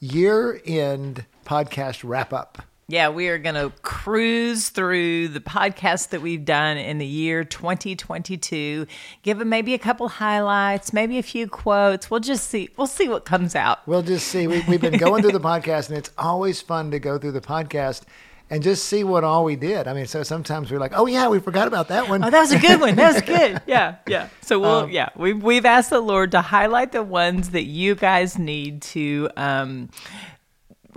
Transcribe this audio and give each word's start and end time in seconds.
year 0.00 0.60
end 0.64 1.24
podcast 1.44 2.02
wrap 2.04 2.32
up. 2.32 2.62
Yeah, 2.90 3.10
we 3.10 3.28
are 3.28 3.36
going 3.36 3.54
to 3.54 3.70
cruise 3.82 4.70
through 4.70 5.28
the 5.28 5.40
podcast 5.40 6.08
that 6.08 6.22
we've 6.22 6.46
done 6.46 6.78
in 6.78 6.96
the 6.96 7.04
year 7.04 7.44
2022. 7.44 8.86
Give 9.22 9.38
them 9.38 9.50
maybe 9.50 9.74
a 9.74 9.78
couple 9.78 10.08
highlights, 10.08 10.94
maybe 10.94 11.18
a 11.18 11.22
few 11.22 11.48
quotes. 11.48 12.10
We'll 12.10 12.20
just 12.20 12.48
see. 12.48 12.70
We'll 12.78 12.86
see 12.86 13.06
what 13.06 13.26
comes 13.26 13.54
out. 13.54 13.86
We'll 13.86 14.00
just 14.00 14.28
see. 14.28 14.46
We, 14.46 14.60
have 14.60 14.80
been 14.80 14.96
going 14.96 15.20
through 15.20 15.32
the 15.32 15.40
podcast, 15.40 15.90
and 15.90 15.98
it's 15.98 16.12
always 16.16 16.62
fun 16.62 16.90
to 16.92 16.98
go 16.98 17.18
through 17.18 17.32
the 17.32 17.42
podcast 17.42 18.04
and 18.50 18.62
just 18.62 18.86
see 18.86 19.04
what 19.04 19.24
all 19.24 19.44
we 19.44 19.56
did. 19.56 19.86
I 19.86 19.92
mean, 19.92 20.06
so 20.06 20.22
sometimes 20.22 20.70
we're 20.70 20.78
like, 20.78 20.92
oh 20.94 21.06
yeah, 21.06 21.28
we 21.28 21.38
forgot 21.38 21.68
about 21.68 21.88
that 21.88 22.08
one. 22.08 22.24
Oh, 22.24 22.30
that 22.30 22.40
was 22.40 22.52
a 22.52 22.58
good 22.58 22.80
one. 22.80 22.94
That 22.96 23.14
was 23.14 23.22
good. 23.38 23.60
Yeah, 23.66 23.96
yeah. 24.06 24.28
So 24.40 24.58
we'll 24.58 24.70
um, 24.70 24.90
yeah 24.90 25.10
we've 25.16 25.42
we've 25.42 25.66
asked 25.66 25.90
the 25.90 26.00
Lord 26.00 26.30
to 26.32 26.40
highlight 26.40 26.92
the 26.92 27.02
ones 27.02 27.50
that 27.50 27.64
you 27.64 27.94
guys 27.94 28.38
need 28.38 28.82
to 28.82 29.28
um, 29.36 29.90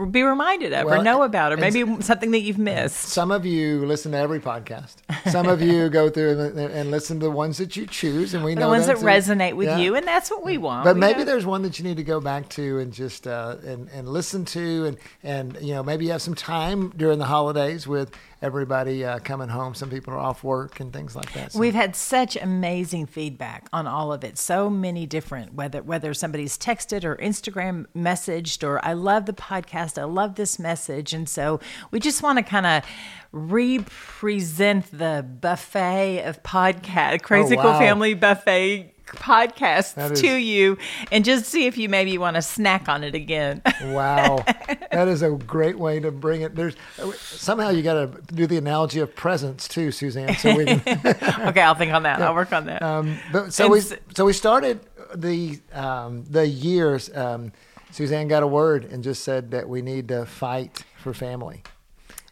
be 0.06 0.24
reminded 0.24 0.74
of 0.74 0.86
well, 0.86 1.02
or 1.02 1.04
know 1.04 1.24
about, 1.24 1.52
or 1.52 1.58
maybe 1.58 2.02
something 2.02 2.32
that 2.32 2.42
you've 2.42 2.58
missed. 2.58 2.98
Some 2.98 3.32
of 3.32 3.46
you 3.46 3.86
listen 3.86 4.12
to 4.12 4.18
every 4.18 4.40
podcast. 4.40 4.96
Some 5.30 5.48
of 5.48 5.62
you 5.62 5.90
go 5.90 6.10
through 6.10 6.40
and, 6.40 6.60
and, 6.60 6.92
listen 6.92 7.20
to 7.20 7.26
the 7.26 7.32
ones 7.32 7.58
that 7.58 7.76
you 7.76 7.86
choose, 7.86 8.34
and 8.34 8.44
we 8.44 8.56
know 8.56 8.62
the 8.62 8.68
ones 8.68 8.88
that 8.88 8.98
resonate 8.98 9.56
with 9.56 9.68
yeah. 9.68 9.78
you, 9.78 9.96
and 9.96 10.08
that's 10.08 10.30
what 10.30 10.44
we 10.44 10.58
want. 10.58 10.84
But 10.84 10.96
we 10.96 11.02
maybe 11.02 11.20
know. 11.20 11.26
there's 11.26 11.46
one 11.46 11.62
that 11.64 11.80
you 11.80 11.86
need 11.86 11.98
to 11.98 12.04
go 12.04 12.20
back 12.20 12.50
to 12.50 12.80
and 12.80 12.92
just 12.92 13.28
uh, 13.28 13.58
and 13.66 13.90
and 13.90 14.08
listen 14.08 14.46
to, 14.46 14.86
and 14.86 14.98
and 15.24 15.58
you 15.62 15.74
know 15.74 15.84
maybe 15.84 16.06
you 16.06 16.12
have 16.12 16.22
some 16.22 16.36
time 16.36 16.90
during 16.98 17.20
the 17.20 17.26
holidays 17.26 17.88
with 17.88 18.12
everybody 18.42 19.06
uh, 19.06 19.20
coming 19.20 19.50
home. 19.50 19.74
Some 19.74 19.90
people 19.90 20.14
are 20.14 20.20
off 20.20 20.44
work 20.44 20.80
and 20.80 20.92
things 20.92 21.16
like 21.16 21.32
that. 21.34 21.52
So. 21.52 21.60
We've 21.60 21.76
had 21.76 21.96
such 21.96 22.36
amazing 22.36 23.06
feedback 23.06 23.68
on 23.72 23.88
all 23.88 24.12
of 24.12 24.24
it. 24.24 24.38
So 24.38 24.70
many 24.70 25.06
different 25.06 25.54
whether 25.54 25.82
whether 25.82 26.14
somebody's 26.14 26.58
texted 26.58 27.04
or 27.04 27.16
Instagram 27.18 27.86
messaged 27.96 28.68
or 28.68 28.84
I 28.86 28.94
love 28.94 29.26
the 29.26 29.34
podcast. 29.34 29.98
I 29.98 30.06
love 30.06 30.36
this 30.36 30.60
message, 30.60 31.14
and 31.14 31.28
so 31.28 31.60
we 31.92 32.00
just 32.00 32.24
want 32.24 32.38
to 32.38 32.44
kind 32.44 32.66
of 32.66 32.84
represent 33.32 34.92
the 34.92 35.26
buffet 35.42 36.24
of 36.24 36.44
podcast, 36.44 37.22
Crazy 37.22 37.56
oh, 37.56 37.58
wow. 37.58 37.64
Cool 37.64 37.80
Family 37.80 38.14
Buffet 38.14 38.91
podcasts 39.16 40.12
is, 40.12 40.22
to 40.22 40.36
you 40.36 40.78
and 41.12 41.24
just 41.24 41.46
see 41.46 41.66
if 41.66 41.78
you 41.78 41.90
maybe 41.90 42.18
want 42.18 42.36
to 42.36 42.42
snack 42.42 42.90
on 42.90 43.04
it 43.04 43.16
again. 43.16 43.62
wow. 43.84 44.44
That 44.92 45.08
is 45.08 45.22
a 45.22 45.32
great 45.32 45.78
way 45.78 46.00
to 46.00 46.12
bring 46.12 46.42
it. 46.42 46.56
There's 46.56 46.76
somehow 47.18 47.70
you 47.70 47.84
got 47.84 47.94
to 47.94 48.34
do 48.34 48.48
the 48.48 48.58
analogy 48.58 49.00
of 49.00 49.16
presents 49.16 49.68
too, 49.68 49.92
Suzanne. 49.92 50.36
So 50.36 50.56
we 50.56 50.66
can 50.66 50.82
Okay, 51.48 51.62
I'll 51.62 51.76
think 51.76 51.94
on 51.94 52.04
that. 52.04 52.20
Yeah. 52.20 52.28
I'll 52.28 52.36
work 52.36 52.54
on 52.54 52.66
that. 52.66 52.82
Um, 52.82 53.18
but 53.32 53.54
so 53.54 53.66
and 53.66 53.74
we 53.74 53.82
so 54.16 54.26
we 54.26 54.34
started 54.34 54.82
the 55.16 55.60
um, 55.74 56.26
the 56.30 56.48
years 56.48 57.16
um, 57.16 57.52
Suzanne 57.92 58.28
got 58.28 58.44
a 58.44 58.48
word 58.48 58.86
and 58.86 59.04
just 59.04 59.24
said 59.24 59.52
that 59.52 59.68
we 59.68 59.82
need 59.82 60.08
to 60.08 60.26
fight 60.26 60.84
for 60.98 61.14
family. 61.14 61.64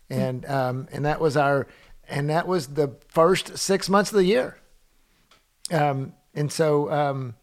And 0.10 0.46
um, 0.46 0.88
and 0.92 1.06
that 1.06 1.20
was 1.20 1.38
our 1.38 1.68
and 2.08 2.30
that 2.30 2.48
was 2.48 2.68
the 2.68 2.96
first 3.10 3.58
6 3.58 3.90
months 3.90 4.12
of 4.12 4.18
the 4.18 4.26
year. 4.26 4.58
Um, 5.72 6.14
and 6.34 6.52
so, 6.52 6.92
um, 6.92 7.36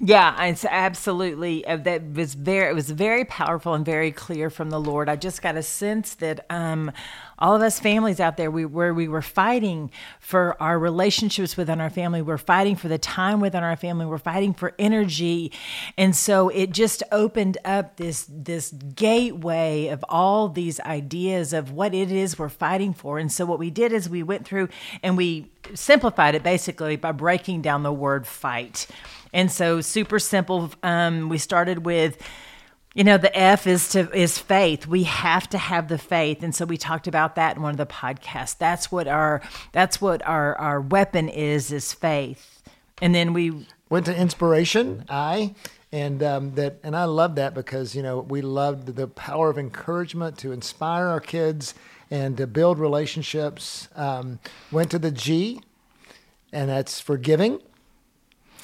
yeah, 0.00 0.44
it's 0.44 0.64
absolutely 0.64 1.66
uh, 1.66 1.76
that 1.78 2.12
was 2.12 2.34
very 2.34 2.70
it 2.70 2.74
was 2.74 2.88
very 2.88 3.24
powerful 3.24 3.74
and 3.74 3.84
very 3.84 4.12
clear 4.12 4.48
from 4.48 4.70
the 4.70 4.78
Lord. 4.78 5.08
I 5.08 5.16
just 5.16 5.42
got 5.42 5.56
a 5.56 5.62
sense 5.62 6.14
that 6.16 6.46
um, 6.50 6.92
all 7.36 7.56
of 7.56 7.62
us 7.62 7.80
families 7.80 8.20
out 8.20 8.36
there, 8.36 8.48
we 8.48 8.64
where 8.64 8.94
we 8.94 9.08
were 9.08 9.22
fighting 9.22 9.90
for 10.20 10.60
our 10.62 10.78
relationships 10.78 11.56
within 11.56 11.80
our 11.80 11.90
family, 11.90 12.22
we're 12.22 12.38
fighting 12.38 12.76
for 12.76 12.86
the 12.86 12.98
time 12.98 13.40
within 13.40 13.64
our 13.64 13.74
family, 13.74 14.06
we're 14.06 14.18
fighting 14.18 14.54
for 14.54 14.72
energy, 14.78 15.50
and 15.96 16.14
so 16.14 16.48
it 16.50 16.70
just 16.70 17.02
opened 17.10 17.58
up 17.64 17.96
this 17.96 18.24
this 18.30 18.70
gateway 18.70 19.88
of 19.88 20.04
all 20.08 20.48
these 20.48 20.78
ideas 20.80 21.52
of 21.52 21.72
what 21.72 21.92
it 21.92 22.12
is 22.12 22.38
we're 22.38 22.48
fighting 22.48 22.94
for. 22.94 23.18
And 23.18 23.32
so 23.32 23.44
what 23.44 23.58
we 23.58 23.70
did 23.70 23.92
is 23.92 24.08
we 24.08 24.22
went 24.22 24.46
through 24.46 24.68
and 25.02 25.16
we 25.16 25.50
simplified 25.74 26.36
it 26.36 26.44
basically 26.44 26.94
by 26.94 27.10
breaking 27.12 27.62
down 27.62 27.82
the 27.82 27.92
word 27.92 28.28
fight. 28.28 28.86
And 29.32 29.50
so, 29.50 29.80
super 29.80 30.18
simple. 30.18 30.70
Um, 30.82 31.28
we 31.28 31.38
started 31.38 31.84
with, 31.84 32.20
you 32.94 33.04
know, 33.04 33.18
the 33.18 33.36
F 33.36 33.66
is 33.66 33.90
to 33.90 34.10
is 34.16 34.38
faith. 34.38 34.86
We 34.86 35.04
have 35.04 35.48
to 35.50 35.58
have 35.58 35.88
the 35.88 35.98
faith, 35.98 36.42
and 36.42 36.54
so 36.54 36.64
we 36.64 36.76
talked 36.76 37.06
about 37.06 37.34
that 37.36 37.56
in 37.56 37.62
one 37.62 37.72
of 37.72 37.76
the 37.76 37.86
podcasts. 37.86 38.56
That's 38.56 38.90
what 38.90 39.06
our 39.06 39.42
that's 39.72 40.00
what 40.00 40.26
our 40.26 40.56
our 40.56 40.80
weapon 40.80 41.28
is 41.28 41.72
is 41.72 41.92
faith. 41.92 42.62
And 43.00 43.14
then 43.14 43.32
we 43.32 43.66
went 43.88 44.06
to 44.06 44.16
inspiration. 44.16 45.04
I 45.08 45.54
and 45.92 46.22
um, 46.22 46.54
that 46.54 46.78
and 46.82 46.96
I 46.96 47.04
love 47.04 47.36
that 47.36 47.54
because 47.54 47.94
you 47.94 48.02
know 48.02 48.20
we 48.20 48.40
loved 48.40 48.94
the 48.96 49.06
power 49.06 49.50
of 49.50 49.58
encouragement 49.58 50.38
to 50.38 50.52
inspire 50.52 51.06
our 51.06 51.20
kids 51.20 51.74
and 52.10 52.36
to 52.36 52.46
build 52.46 52.78
relationships. 52.78 53.88
Um, 53.94 54.38
went 54.70 54.90
to 54.90 54.98
the 54.98 55.10
G, 55.10 55.60
and 56.52 56.68
that's 56.68 57.00
forgiving. 57.00 57.60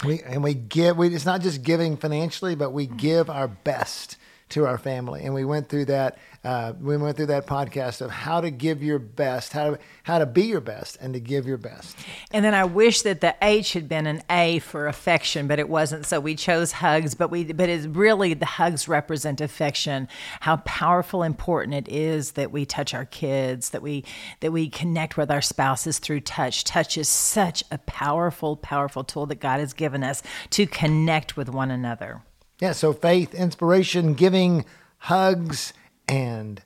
We 0.04 0.20
and 0.22 0.42
we 0.42 0.54
give. 0.54 0.96
We, 0.96 1.14
it's 1.14 1.26
not 1.26 1.40
just 1.40 1.62
giving 1.62 1.96
financially, 1.96 2.54
but 2.54 2.72
we 2.72 2.86
give 2.86 3.30
our 3.30 3.48
best 3.48 4.16
to 4.50 4.66
our 4.66 4.78
family. 4.78 5.22
And 5.24 5.34
we 5.34 5.44
went 5.44 5.68
through 5.68 5.86
that. 5.86 6.18
Uh, 6.44 6.74
we 6.78 6.96
went 6.96 7.16
through 7.16 7.26
that 7.26 7.46
podcast 7.46 8.02
of 8.02 8.10
how 8.10 8.40
to 8.42 8.50
give 8.50 8.82
your 8.82 8.98
best, 8.98 9.52
how 9.52 9.70
to 9.70 9.78
how 10.02 10.18
to 10.18 10.26
be 10.26 10.42
your 10.42 10.60
best, 10.60 10.98
and 11.00 11.14
to 11.14 11.20
give 11.20 11.46
your 11.46 11.56
best. 11.56 11.96
And 12.32 12.44
then 12.44 12.54
I 12.54 12.64
wish 12.64 13.02
that 13.02 13.22
the 13.22 13.34
H 13.40 13.72
had 13.72 13.88
been 13.88 14.06
an 14.06 14.22
A 14.28 14.58
for 14.58 14.86
affection, 14.86 15.48
but 15.48 15.58
it 15.58 15.68
wasn't. 15.68 16.04
So 16.04 16.20
we 16.20 16.34
chose 16.34 16.72
hugs. 16.72 17.14
But 17.14 17.30
we 17.30 17.52
but 17.52 17.68
it's 17.68 17.86
really 17.86 18.34
the 18.34 18.44
hugs 18.44 18.86
represent 18.86 19.40
affection. 19.40 20.08
How 20.40 20.58
powerful, 20.58 21.22
important 21.22 21.74
it 21.74 21.88
is 21.88 22.32
that 22.32 22.52
we 22.52 22.66
touch 22.66 22.92
our 22.92 23.06
kids, 23.06 23.70
that 23.70 23.82
we 23.82 24.04
that 24.40 24.52
we 24.52 24.68
connect 24.68 25.16
with 25.16 25.30
our 25.30 25.42
spouses 25.42 25.98
through 25.98 26.20
touch. 26.20 26.64
Touch 26.64 26.98
is 26.98 27.08
such 27.08 27.64
a 27.70 27.78
powerful, 27.78 28.56
powerful 28.56 29.04
tool 29.04 29.26
that 29.26 29.40
God 29.40 29.60
has 29.60 29.72
given 29.72 30.04
us 30.04 30.22
to 30.50 30.66
connect 30.66 31.36
with 31.36 31.48
one 31.48 31.70
another. 31.70 32.22
Yeah, 32.60 32.72
so 32.72 32.92
faith, 32.92 33.34
inspiration, 33.34 34.14
giving, 34.14 34.64
hugs, 34.98 35.72
and 36.08 36.62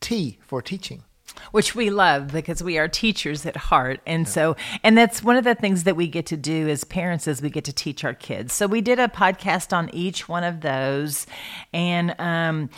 T 0.00 0.38
for 0.42 0.60
teaching. 0.60 1.04
Which 1.52 1.74
we 1.74 1.90
love 1.90 2.28
because 2.28 2.62
we 2.62 2.78
are 2.78 2.88
teachers 2.88 3.46
at 3.46 3.56
heart. 3.56 4.00
And 4.06 4.26
yeah. 4.26 4.32
so, 4.32 4.56
and 4.82 4.98
that's 4.98 5.22
one 5.22 5.36
of 5.36 5.44
the 5.44 5.54
things 5.54 5.84
that 5.84 5.94
we 5.94 6.08
get 6.08 6.26
to 6.26 6.36
do 6.36 6.68
as 6.68 6.84
parents 6.84 7.28
is 7.28 7.40
we 7.40 7.50
get 7.50 7.64
to 7.64 7.72
teach 7.72 8.02
our 8.04 8.14
kids. 8.14 8.52
So 8.52 8.66
we 8.66 8.80
did 8.80 8.98
a 8.98 9.08
podcast 9.08 9.76
on 9.76 9.88
each 9.94 10.28
one 10.28 10.42
of 10.42 10.60
those. 10.62 11.26
And, 11.72 12.14
um, 12.18 12.70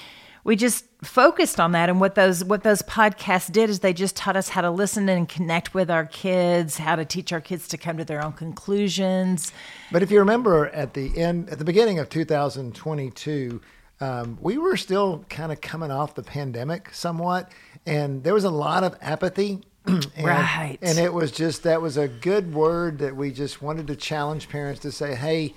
we 0.44 0.56
just 0.56 0.84
focused 1.02 1.58
on 1.58 1.72
that 1.72 1.88
and 1.88 2.00
what 2.00 2.14
those 2.14 2.44
what 2.44 2.62
those 2.62 2.82
podcasts 2.82 3.50
did 3.50 3.70
is 3.70 3.80
they 3.80 3.92
just 3.92 4.16
taught 4.16 4.36
us 4.36 4.50
how 4.50 4.60
to 4.60 4.70
listen 4.70 5.08
and 5.08 5.28
connect 5.28 5.74
with 5.74 5.90
our 5.90 6.06
kids 6.06 6.78
how 6.78 6.96
to 6.96 7.04
teach 7.04 7.32
our 7.32 7.40
kids 7.40 7.68
to 7.68 7.78
come 7.78 7.96
to 7.96 8.04
their 8.04 8.24
own 8.24 8.32
conclusions. 8.32 9.52
But 9.90 10.02
if 10.02 10.10
you 10.10 10.18
remember 10.18 10.68
at 10.68 10.94
the 10.94 11.16
end 11.18 11.50
at 11.50 11.58
the 11.58 11.64
beginning 11.64 11.98
of 11.98 12.08
2022 12.08 13.60
um, 14.00 14.38
we 14.40 14.56
were 14.56 14.76
still 14.76 15.24
kind 15.28 15.52
of 15.52 15.60
coming 15.60 15.90
off 15.90 16.14
the 16.14 16.22
pandemic 16.22 16.92
somewhat 16.92 17.50
and 17.86 18.22
there 18.22 18.34
was 18.34 18.44
a 18.44 18.50
lot 18.50 18.84
of 18.84 18.96
apathy. 19.00 19.62
And, 19.86 20.26
right. 20.26 20.78
and 20.82 20.98
it 20.98 21.12
was 21.12 21.32
just 21.32 21.62
that 21.62 21.80
was 21.80 21.96
a 21.96 22.06
good 22.06 22.52
word 22.52 22.98
that 22.98 23.16
we 23.16 23.32
just 23.32 23.62
wanted 23.62 23.86
to 23.86 23.96
challenge 23.96 24.50
parents 24.50 24.82
to 24.82 24.92
say 24.92 25.14
hey 25.14 25.54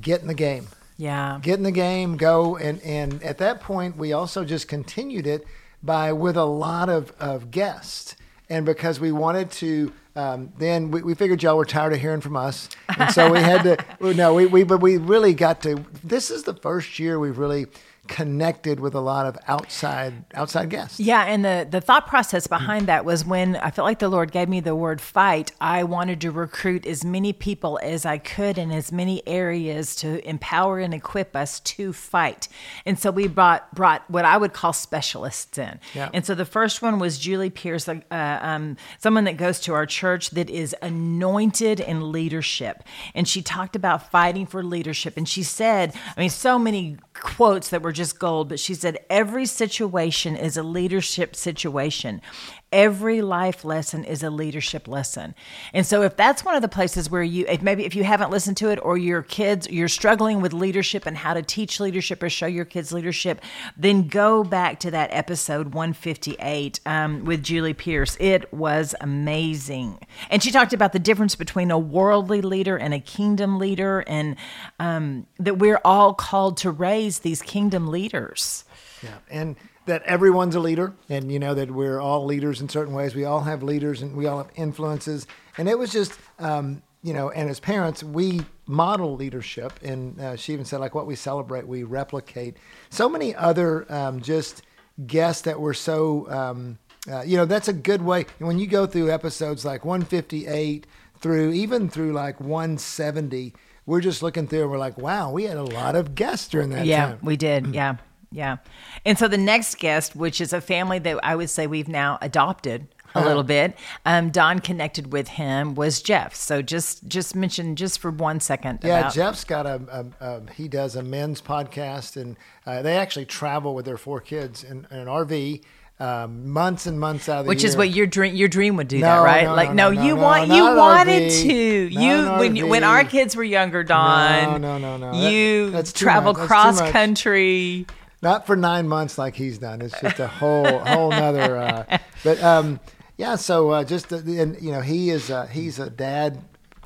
get 0.00 0.22
in 0.22 0.26
the 0.26 0.34
game 0.34 0.68
yeah. 0.98 1.38
Get 1.40 1.54
in 1.54 1.62
the 1.62 1.70
game, 1.70 2.16
go. 2.16 2.56
And, 2.56 2.82
and 2.82 3.22
at 3.22 3.38
that 3.38 3.60
point, 3.60 3.96
we 3.96 4.12
also 4.12 4.44
just 4.44 4.66
continued 4.66 5.26
it 5.26 5.46
by 5.80 6.12
with 6.12 6.36
a 6.36 6.44
lot 6.44 6.88
of, 6.88 7.12
of 7.20 7.52
guests. 7.52 8.16
And 8.50 8.66
because 8.66 8.98
we 8.98 9.12
wanted 9.12 9.52
to, 9.52 9.92
um, 10.16 10.52
then 10.58 10.90
we, 10.90 11.02
we 11.02 11.14
figured 11.14 11.40
y'all 11.42 11.56
were 11.56 11.64
tired 11.64 11.92
of 11.92 12.00
hearing 12.00 12.20
from 12.20 12.36
us. 12.36 12.68
And 12.98 13.12
so 13.12 13.32
we 13.32 13.38
had 13.38 13.62
to, 13.62 13.78
no, 14.14 14.34
we, 14.34 14.46
we, 14.46 14.64
but 14.64 14.80
we 14.80 14.96
really 14.96 15.34
got 15.34 15.62
to, 15.62 15.84
this 16.02 16.32
is 16.32 16.42
the 16.42 16.54
first 16.54 16.98
year 16.98 17.20
we've 17.20 17.38
really 17.38 17.66
connected 18.08 18.80
with 18.80 18.94
a 18.94 19.00
lot 19.00 19.26
of 19.26 19.36
outside 19.46 20.24
outside 20.34 20.70
guests. 20.70 20.98
Yeah, 20.98 21.24
and 21.24 21.44
the 21.44 21.66
the 21.70 21.80
thought 21.80 22.06
process 22.06 22.46
behind 22.46 22.86
that 22.86 23.04
was 23.04 23.24
when 23.24 23.56
I 23.56 23.70
felt 23.70 23.86
like 23.86 23.98
the 23.98 24.08
Lord 24.08 24.32
gave 24.32 24.48
me 24.48 24.60
the 24.60 24.74
word 24.74 25.00
fight, 25.00 25.52
I 25.60 25.84
wanted 25.84 26.20
to 26.22 26.30
recruit 26.30 26.86
as 26.86 27.04
many 27.04 27.32
people 27.32 27.78
as 27.82 28.04
I 28.04 28.18
could 28.18 28.58
in 28.58 28.72
as 28.72 28.90
many 28.90 29.26
areas 29.26 29.94
to 29.96 30.26
empower 30.28 30.78
and 30.78 30.94
equip 30.94 31.36
us 31.36 31.60
to 31.60 31.92
fight. 31.92 32.48
And 32.86 32.98
so 32.98 33.10
we 33.10 33.28
brought 33.28 33.72
brought 33.74 34.08
what 34.10 34.24
I 34.24 34.36
would 34.36 34.52
call 34.52 34.72
specialists 34.72 35.58
in. 35.58 35.78
Yeah. 35.94 36.08
And 36.12 36.24
so 36.24 36.34
the 36.34 36.44
first 36.44 36.82
one 36.82 36.98
was 36.98 37.18
Julie 37.18 37.50
Pierce, 37.50 37.88
uh, 37.88 38.02
um, 38.10 38.76
someone 38.98 39.24
that 39.24 39.36
goes 39.36 39.60
to 39.60 39.74
our 39.74 39.86
church 39.86 40.30
that 40.30 40.50
is 40.50 40.74
anointed 40.82 41.80
in 41.80 42.10
leadership, 42.10 42.82
and 43.14 43.28
she 43.28 43.42
talked 43.42 43.76
about 43.76 44.10
fighting 44.10 44.46
for 44.46 44.62
leadership, 44.62 45.16
and 45.16 45.28
she 45.28 45.42
said, 45.42 45.94
I 46.16 46.20
mean, 46.20 46.30
so 46.30 46.58
many 46.58 46.96
quotes 47.14 47.68
that 47.70 47.82
were 47.82 47.92
just 47.98 48.18
gold, 48.18 48.48
but 48.48 48.58
she 48.58 48.72
said, 48.72 48.98
Every 49.10 49.44
situation 49.44 50.34
is 50.34 50.56
a 50.56 50.62
leadership 50.62 51.36
situation. 51.36 52.22
Every 52.70 53.22
life 53.22 53.64
lesson 53.64 54.04
is 54.04 54.22
a 54.22 54.28
leadership 54.28 54.88
lesson. 54.88 55.34
And 55.72 55.86
so 55.86 56.02
if 56.02 56.16
that's 56.16 56.44
one 56.44 56.54
of 56.54 56.60
the 56.60 56.68
places 56.68 57.08
where 57.08 57.22
you 57.22 57.46
if 57.48 57.62
maybe 57.62 57.86
if 57.86 57.94
you 57.94 58.04
haven't 58.04 58.30
listened 58.30 58.58
to 58.58 58.70
it 58.70 58.78
or 58.82 58.98
your 58.98 59.22
kids 59.22 59.68
you're 59.70 59.88
struggling 59.88 60.42
with 60.42 60.52
leadership 60.52 61.06
and 61.06 61.16
how 61.16 61.32
to 61.32 61.42
teach 61.42 61.80
leadership 61.80 62.22
or 62.22 62.28
show 62.28 62.46
your 62.46 62.66
kids 62.66 62.92
leadership, 62.92 63.40
then 63.76 64.06
go 64.08 64.44
back 64.44 64.80
to 64.80 64.90
that 64.90 65.08
episode 65.12 65.72
158 65.72 66.80
um, 66.84 67.24
with 67.24 67.42
Julie 67.42 67.72
Pierce. 67.72 68.16
It 68.20 68.52
was 68.52 68.94
amazing. 69.00 69.98
And 70.28 70.42
she 70.42 70.50
talked 70.50 70.74
about 70.74 70.92
the 70.92 70.98
difference 70.98 71.36
between 71.36 71.70
a 71.70 71.78
worldly 71.78 72.42
leader 72.42 72.76
and 72.76 72.92
a 72.92 73.00
kingdom 73.00 73.58
leader 73.58 74.04
and 74.06 74.36
um, 74.78 75.26
that 75.38 75.58
we're 75.58 75.80
all 75.84 76.12
called 76.12 76.58
to 76.58 76.70
raise 76.70 77.20
these 77.20 77.40
kingdom 77.40 77.86
leaders. 77.88 78.64
Yeah, 79.02 79.18
and 79.30 79.56
that 79.88 80.02
everyone's 80.04 80.54
a 80.54 80.60
leader, 80.60 80.94
and 81.08 81.32
you 81.32 81.38
know 81.38 81.54
that 81.54 81.70
we're 81.70 82.00
all 82.00 82.24
leaders 82.24 82.60
in 82.60 82.68
certain 82.68 82.94
ways. 82.94 83.14
We 83.14 83.24
all 83.24 83.40
have 83.40 83.62
leaders, 83.62 84.00
and 84.00 84.16
we 84.16 84.26
all 84.26 84.38
have 84.38 84.50
influences. 84.54 85.26
And 85.56 85.68
it 85.68 85.78
was 85.78 85.90
just, 85.90 86.12
um, 86.38 86.82
you 87.02 87.12
know, 87.12 87.30
and 87.30 87.50
as 87.50 87.58
parents, 87.58 88.02
we 88.02 88.42
model 88.66 89.16
leadership. 89.16 89.72
And 89.82 90.20
uh, 90.20 90.36
she 90.36 90.52
even 90.52 90.64
said, 90.64 90.80
like, 90.80 90.94
what 90.94 91.06
we 91.06 91.16
celebrate, 91.16 91.66
we 91.66 91.82
replicate. 91.82 92.56
So 92.90 93.08
many 93.08 93.34
other 93.34 93.90
um, 93.92 94.20
just 94.20 94.62
guests 95.06 95.42
that 95.42 95.60
were 95.60 95.74
so, 95.74 96.30
um, 96.30 96.78
uh, 97.10 97.22
you 97.22 97.36
know, 97.36 97.44
that's 97.44 97.68
a 97.68 97.72
good 97.72 98.02
way. 98.02 98.26
When 98.38 98.58
you 98.58 98.66
go 98.66 98.86
through 98.86 99.10
episodes 99.10 99.64
like 99.64 99.84
158 99.84 100.86
through 101.20 101.52
even 101.52 101.88
through 101.88 102.12
like 102.12 102.40
170 102.40 103.54
we're 103.86 104.02
just 104.02 104.22
looking 104.22 104.46
through 104.46 104.60
and 104.60 104.70
we're 104.70 104.78
like, 104.78 104.98
wow, 104.98 105.32
we 105.32 105.44
had 105.44 105.56
a 105.56 105.62
lot 105.62 105.96
of 105.96 106.14
guests 106.14 106.48
during 106.48 106.68
that 106.70 106.84
yeah, 106.84 107.06
time. 107.06 107.18
we 107.22 107.38
did. 107.38 107.74
Yeah. 107.74 107.96
Yeah. 108.30 108.58
And 109.04 109.18
so 109.18 109.26
the 109.28 109.38
next 109.38 109.78
guest, 109.78 110.14
which 110.14 110.40
is 110.40 110.52
a 110.52 110.60
family 110.60 110.98
that 110.98 111.18
I 111.22 111.34
would 111.34 111.50
say 111.50 111.66
we've 111.66 111.88
now 111.88 112.18
adopted 112.20 112.88
a 113.14 113.24
little 113.24 113.42
bit, 113.42 113.74
um, 114.04 114.28
Don 114.30 114.58
connected 114.58 115.12
with 115.12 115.28
him 115.28 115.74
was 115.74 116.02
Jeff. 116.02 116.34
So 116.34 116.60
just 116.60 117.08
just 117.08 117.34
mention 117.34 117.74
just 117.74 118.00
for 118.00 118.10
one 118.10 118.38
second. 118.38 118.80
Yeah, 118.82 119.00
about, 119.00 119.14
Jeff's 119.14 119.44
got 119.44 119.64
a, 119.66 119.80
a, 120.20 120.24
a 120.26 120.42
he 120.52 120.68
does 120.68 120.94
a 120.94 121.02
men's 121.02 121.40
podcast, 121.40 122.20
and 122.20 122.36
uh, 122.66 122.82
they 122.82 122.96
actually 122.98 123.24
travel 123.24 123.74
with 123.74 123.86
their 123.86 123.96
four 123.96 124.20
kids 124.20 124.62
in, 124.62 124.86
in 124.90 124.98
an 124.98 125.06
RV. 125.06 125.62
Um, 126.00 126.48
months 126.50 126.86
and 126.86 127.00
months 127.00 127.28
out 127.28 127.40
of 127.40 127.44
the 127.46 127.48
which 127.48 127.62
year. 127.64 127.70
is 127.70 127.76
what 127.76 127.90
your 127.90 128.06
dream 128.06 128.36
your 128.36 128.46
dream 128.46 128.76
would 128.76 128.86
do 128.86 129.00
No, 129.00 129.06
that 129.06 129.18
right 129.24 129.44
no, 129.46 129.54
like 129.56 129.74
no, 129.74 129.90
no, 129.90 130.00
you 130.00 130.14
want 130.14 130.46
you 130.48 130.62
wanted 130.76 131.32
RV. 131.32 131.42
to 131.42 131.52
you 131.54 132.26
when 132.38 132.54
you, 132.54 132.68
when 132.68 132.84
our 132.84 133.02
kids 133.02 133.34
were 133.34 133.42
younger 133.42 133.82
Don 133.82 134.60
No, 134.62 134.78
no, 134.78 134.96
no, 134.96 135.10
no. 135.10 135.28
You 135.28 135.72
that's 135.72 135.92
too 135.92 136.04
travel. 136.04 136.34
Cross 136.36 136.80
country 136.92 137.84
not 138.22 138.46
for 138.46 138.56
nine 138.56 138.88
months 138.88 139.18
like 139.18 139.34
he's 139.36 139.58
done. 139.58 139.80
It's 139.82 139.98
just 140.00 140.18
a 140.18 140.26
whole 140.26 140.78
whole 140.80 141.10
nother. 141.10 141.56
Uh, 141.56 141.98
but 142.24 142.42
um, 142.42 142.80
yeah, 143.16 143.36
so 143.36 143.70
uh, 143.70 143.84
just 143.84 144.08
the- 144.08 144.40
and 144.40 144.60
you 144.60 144.72
know 144.72 144.80
he 144.80 145.10
is 145.10 145.30
uh, 145.30 145.46
he's 145.46 145.78
a 145.78 145.90
dad. 145.90 146.42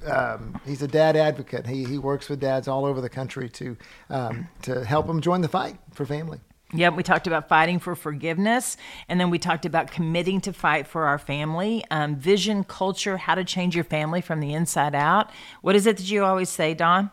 Um, 0.06 0.60
he's 0.66 0.82
a 0.82 0.88
dad 0.88 1.16
advocate. 1.16 1.66
He 1.66 1.84
he 1.84 1.98
works 1.98 2.28
with 2.28 2.40
dads 2.40 2.66
all 2.68 2.84
over 2.84 3.00
the 3.00 3.08
country 3.08 3.48
to 3.50 3.76
um, 4.10 4.48
to 4.62 4.84
help 4.84 5.06
them 5.06 5.20
join 5.20 5.40
the 5.40 5.48
fight 5.48 5.76
for 5.92 6.04
family. 6.04 6.40
Yep, 6.74 6.94
we 6.94 7.02
talked 7.02 7.26
about 7.26 7.48
fighting 7.50 7.78
for 7.78 7.94
forgiveness, 7.94 8.78
and 9.06 9.20
then 9.20 9.28
we 9.28 9.38
talked 9.38 9.66
about 9.66 9.90
committing 9.90 10.40
to 10.40 10.54
fight 10.54 10.86
for 10.86 11.04
our 11.04 11.18
family, 11.18 11.84
um, 11.90 12.16
vision, 12.16 12.64
culture, 12.64 13.18
how 13.18 13.34
to 13.34 13.44
change 13.44 13.74
your 13.74 13.84
family 13.84 14.22
from 14.22 14.40
the 14.40 14.54
inside 14.54 14.94
out. 14.94 15.30
What 15.60 15.76
is 15.76 15.86
it 15.86 15.98
that 15.98 16.10
you 16.10 16.24
always 16.24 16.48
say, 16.48 16.72
Don? 16.72 17.10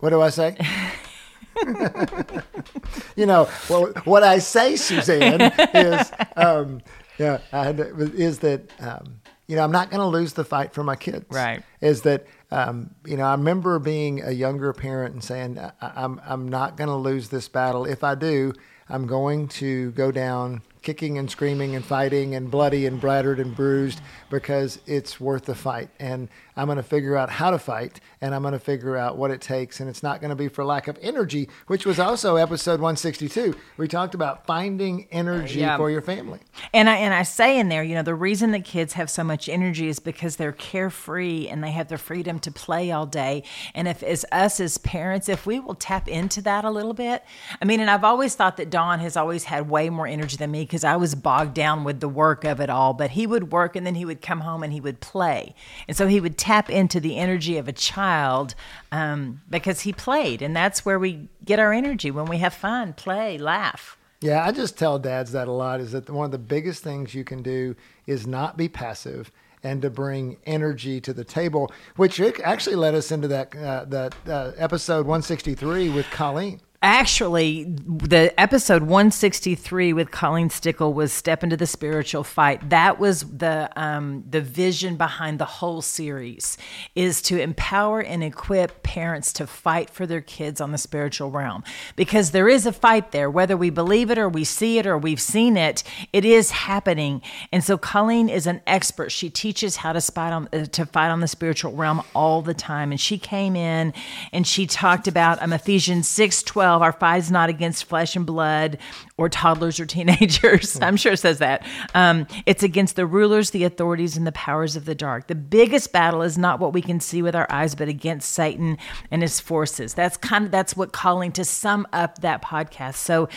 What 0.00 0.10
do 0.10 0.20
I 0.20 0.28
say? 0.28 0.56
you 3.16 3.26
know, 3.26 3.48
well, 3.68 3.92
what 4.04 4.22
I 4.22 4.38
say, 4.38 4.76
Suzanne, 4.76 5.40
is, 5.74 6.12
um, 6.36 6.82
yeah, 7.18 7.38
to- 7.52 8.12
is 8.14 8.38
that, 8.40 8.70
um, 8.80 9.20
you 9.46 9.56
know, 9.56 9.62
I'm 9.62 9.72
not 9.72 9.90
going 9.90 10.00
to 10.00 10.06
lose 10.06 10.32
the 10.32 10.44
fight 10.44 10.72
for 10.72 10.84
my 10.84 10.96
kids. 10.96 11.26
Right. 11.28 11.62
Is 11.80 12.02
that, 12.02 12.26
um, 12.50 12.94
you 13.04 13.16
know, 13.16 13.24
I 13.24 13.32
remember 13.32 13.78
being 13.78 14.22
a 14.22 14.30
younger 14.30 14.72
parent 14.72 15.14
and 15.14 15.24
saying, 15.24 15.58
I, 15.58 15.72
I'm, 15.80 16.20
I'm 16.24 16.48
not 16.48 16.76
going 16.76 16.88
to 16.88 16.96
lose 16.96 17.28
this 17.28 17.48
battle. 17.48 17.84
If 17.84 18.04
I 18.04 18.14
do, 18.14 18.52
I'm 18.88 19.06
going 19.06 19.48
to 19.48 19.90
go 19.92 20.10
down 20.10 20.62
kicking 20.82 21.18
and 21.18 21.30
screaming 21.30 21.76
and 21.76 21.84
fighting 21.84 22.34
and 22.34 22.50
bloody 22.50 22.86
and 22.86 23.00
battered 23.00 23.38
and 23.38 23.54
bruised 23.54 24.00
because 24.30 24.80
it's 24.86 25.20
worth 25.20 25.44
the 25.44 25.54
fight. 25.54 25.90
And 25.98 26.28
I'm 26.60 26.66
going 26.66 26.76
to 26.76 26.82
figure 26.82 27.16
out 27.16 27.30
how 27.30 27.50
to 27.50 27.58
fight 27.58 28.00
and 28.20 28.34
I'm 28.34 28.42
going 28.42 28.52
to 28.52 28.58
figure 28.58 28.94
out 28.94 29.16
what 29.16 29.30
it 29.30 29.40
takes. 29.40 29.80
And 29.80 29.88
it's 29.88 30.02
not 30.02 30.20
going 30.20 30.28
to 30.28 30.36
be 30.36 30.48
for 30.48 30.62
lack 30.62 30.88
of 30.88 30.98
energy, 31.00 31.48
which 31.68 31.86
was 31.86 31.98
also 31.98 32.36
episode 32.36 32.80
162. 32.80 33.54
We 33.78 33.88
talked 33.88 34.14
about 34.14 34.44
finding 34.44 35.08
energy 35.10 35.60
Yeah. 35.60 35.78
for 35.78 35.90
your 35.90 36.02
family. 36.02 36.40
And 36.74 36.90
I 36.90 36.96
and 36.96 37.14
I 37.14 37.22
say 37.22 37.58
in 37.58 37.70
there, 37.70 37.82
you 37.82 37.94
know, 37.94 38.02
the 38.02 38.14
reason 38.14 38.50
that 38.50 38.66
kids 38.66 38.92
have 38.92 39.08
so 39.08 39.24
much 39.24 39.48
energy 39.48 39.88
is 39.88 40.00
because 40.00 40.36
they're 40.36 40.52
carefree 40.52 41.48
and 41.48 41.64
they 41.64 41.70
have 41.70 41.88
the 41.88 41.96
freedom 41.96 42.38
to 42.40 42.50
play 42.50 42.90
all 42.92 43.06
day. 43.06 43.42
And 43.74 43.88
if 43.88 44.02
as 44.02 44.26
us 44.30 44.60
as 44.60 44.76
parents, 44.76 45.30
if 45.30 45.46
we 45.46 45.60
will 45.60 45.74
tap 45.74 46.08
into 46.08 46.42
that 46.42 46.66
a 46.66 46.70
little 46.70 46.92
bit, 46.92 47.24
I 47.62 47.64
mean, 47.64 47.80
and 47.80 47.88
I've 47.90 48.04
always 48.04 48.34
thought 48.34 48.58
that 48.58 48.68
Don 48.68 48.98
has 48.98 49.16
always 49.16 49.44
had 49.44 49.70
way 49.70 49.88
more 49.88 50.06
energy 50.06 50.36
than 50.36 50.50
me 50.50 50.64
because 50.64 50.84
I 50.84 50.96
was 50.96 51.14
bogged 51.14 51.54
down 51.54 51.84
with 51.84 52.00
the 52.00 52.08
work 52.08 52.44
of 52.44 52.60
it 52.60 52.68
all. 52.68 52.92
But 52.92 53.12
he 53.12 53.26
would 53.26 53.50
work 53.50 53.76
and 53.76 53.86
then 53.86 53.94
he 53.94 54.04
would 54.04 54.20
come 54.20 54.40
home 54.40 54.62
and 54.62 54.74
he 54.74 54.80
would 54.82 55.00
play, 55.00 55.54
and 55.88 55.96
so 55.96 56.06
he 56.06 56.20
would 56.20 56.36
tap 56.50 56.68
into 56.68 56.98
the 56.98 57.16
energy 57.16 57.58
of 57.58 57.68
a 57.68 57.72
child 57.72 58.56
um, 58.90 59.40
because 59.48 59.82
he 59.82 59.92
played, 59.92 60.42
and 60.42 60.56
that's 60.56 60.84
where 60.84 60.98
we 60.98 61.28
get 61.44 61.60
our 61.60 61.72
energy 61.72 62.10
when 62.10 62.26
we 62.26 62.38
have 62.38 62.52
fun, 62.52 62.92
play, 62.92 63.38
laugh. 63.38 63.96
Yeah, 64.20 64.44
I 64.44 64.50
just 64.50 64.76
tell 64.76 64.98
dads 64.98 65.30
that 65.30 65.46
a 65.46 65.52
lot 65.52 65.78
is 65.78 65.92
that 65.92 66.10
one 66.10 66.24
of 66.24 66.32
the 66.32 66.38
biggest 66.38 66.82
things 66.82 67.14
you 67.14 67.22
can 67.22 67.40
do 67.40 67.76
is 68.04 68.26
not 68.26 68.56
be 68.56 68.68
passive 68.68 69.30
and 69.62 69.80
to 69.82 69.90
bring 69.90 70.38
energy 70.44 71.00
to 71.00 71.12
the 71.12 71.22
table, 71.22 71.70
which 71.94 72.20
actually 72.20 72.74
led 72.74 72.96
us 72.96 73.12
into 73.12 73.28
that 73.28 73.54
uh, 73.54 73.84
that 73.84 74.16
uh, 74.26 74.50
episode 74.56 75.06
163 75.06 75.90
with 75.90 76.10
Colleen. 76.10 76.60
Actually, 76.82 77.64
the 77.64 78.32
episode 78.40 78.80
163 78.80 79.92
with 79.92 80.10
Colleen 80.10 80.48
Stickle 80.48 80.94
was 80.94 81.12
"Step 81.12 81.42
into 81.42 81.54
the 81.54 81.66
Spiritual 81.66 82.24
Fight." 82.24 82.70
That 82.70 82.98
was 82.98 83.20
the 83.20 83.68
um, 83.76 84.24
the 84.30 84.40
vision 84.40 84.96
behind 84.96 85.38
the 85.38 85.44
whole 85.44 85.82
series 85.82 86.56
is 86.94 87.20
to 87.20 87.38
empower 87.38 88.00
and 88.00 88.24
equip 88.24 88.82
parents 88.82 89.30
to 89.34 89.46
fight 89.46 89.90
for 89.90 90.06
their 90.06 90.22
kids 90.22 90.58
on 90.58 90.72
the 90.72 90.78
spiritual 90.78 91.30
realm 91.30 91.64
because 91.96 92.30
there 92.30 92.48
is 92.48 92.64
a 92.64 92.72
fight 92.72 93.12
there, 93.12 93.30
whether 93.30 93.58
we 93.58 93.68
believe 93.68 94.10
it 94.10 94.16
or 94.16 94.30
we 94.30 94.42
see 94.42 94.78
it 94.78 94.86
or 94.86 94.96
we've 94.96 95.20
seen 95.20 95.58
it. 95.58 95.82
It 96.14 96.24
is 96.24 96.50
happening, 96.50 97.20
and 97.52 97.62
so 97.62 97.76
Colleen 97.76 98.30
is 98.30 98.46
an 98.46 98.62
expert. 98.66 99.12
She 99.12 99.28
teaches 99.28 99.76
how 99.76 99.92
to 99.92 100.00
fight 100.00 100.32
on 100.32 100.48
uh, 100.50 100.64
to 100.64 100.86
fight 100.86 101.10
on 101.10 101.20
the 101.20 101.28
spiritual 101.28 101.72
realm 101.72 102.00
all 102.14 102.40
the 102.40 102.54
time, 102.54 102.90
and 102.90 102.98
she 102.98 103.18
came 103.18 103.54
in 103.54 103.92
and 104.32 104.46
she 104.46 104.66
talked 104.66 105.06
about 105.06 105.42
um, 105.42 105.52
Ephesians 105.52 106.08
six 106.08 106.42
twelve. 106.70 106.82
Our 106.82 106.92
fight 106.92 107.18
is 107.18 107.30
not 107.30 107.48
against 107.48 107.84
flesh 107.84 108.14
and 108.14 108.24
blood 108.24 108.78
or 109.16 109.28
toddlers 109.28 109.80
or 109.80 109.86
teenagers. 109.90 110.80
I'm 110.80 110.96
sure 110.96 111.12
it 111.12 111.18
says 111.18 111.38
that. 111.38 111.66
Um, 111.94 112.26
it's 112.46 112.62
against 112.62 112.96
the 112.96 113.06
rulers, 113.06 113.50
the 113.50 113.64
authorities, 113.64 114.16
and 114.16 114.26
the 114.26 114.32
powers 114.32 114.76
of 114.76 114.84
the 114.84 114.94
dark. 114.94 115.26
The 115.26 115.34
biggest 115.34 115.92
battle 115.92 116.22
is 116.22 116.38
not 116.38 116.60
what 116.60 116.72
we 116.72 116.80
can 116.80 117.00
see 117.00 117.22
with 117.22 117.34
our 117.34 117.50
eyes, 117.50 117.74
but 117.74 117.88
against 117.88 118.30
Satan 118.30 118.78
and 119.10 119.22
his 119.22 119.40
forces. 119.40 119.94
That's 119.94 120.16
kind 120.16 120.44
of 120.44 120.50
that's 120.52 120.76
what 120.76 120.92
Colleen 120.92 121.32
to 121.32 121.44
sum 121.44 121.88
up 121.92 122.20
that 122.20 122.42
podcast. 122.42 122.96
So 122.96 123.28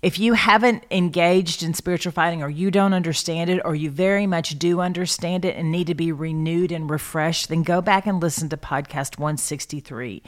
if 0.00 0.18
you 0.18 0.34
haven't 0.34 0.84
engaged 0.90 1.62
in 1.62 1.74
spiritual 1.74 2.12
fighting 2.12 2.42
or 2.42 2.48
you 2.48 2.70
don't 2.70 2.94
understand 2.94 3.50
it 3.50 3.60
or 3.64 3.74
you 3.74 3.90
very 3.90 4.26
much 4.26 4.58
do 4.58 4.80
understand 4.80 5.44
it 5.44 5.56
and 5.56 5.70
need 5.70 5.88
to 5.88 5.94
be 5.94 6.12
renewed 6.12 6.72
and 6.72 6.88
refreshed, 6.88 7.48
then 7.48 7.62
go 7.62 7.82
back 7.82 8.06
and 8.06 8.22
listen 8.22 8.48
to 8.48 8.56
podcast 8.56 9.18
163. 9.18 10.22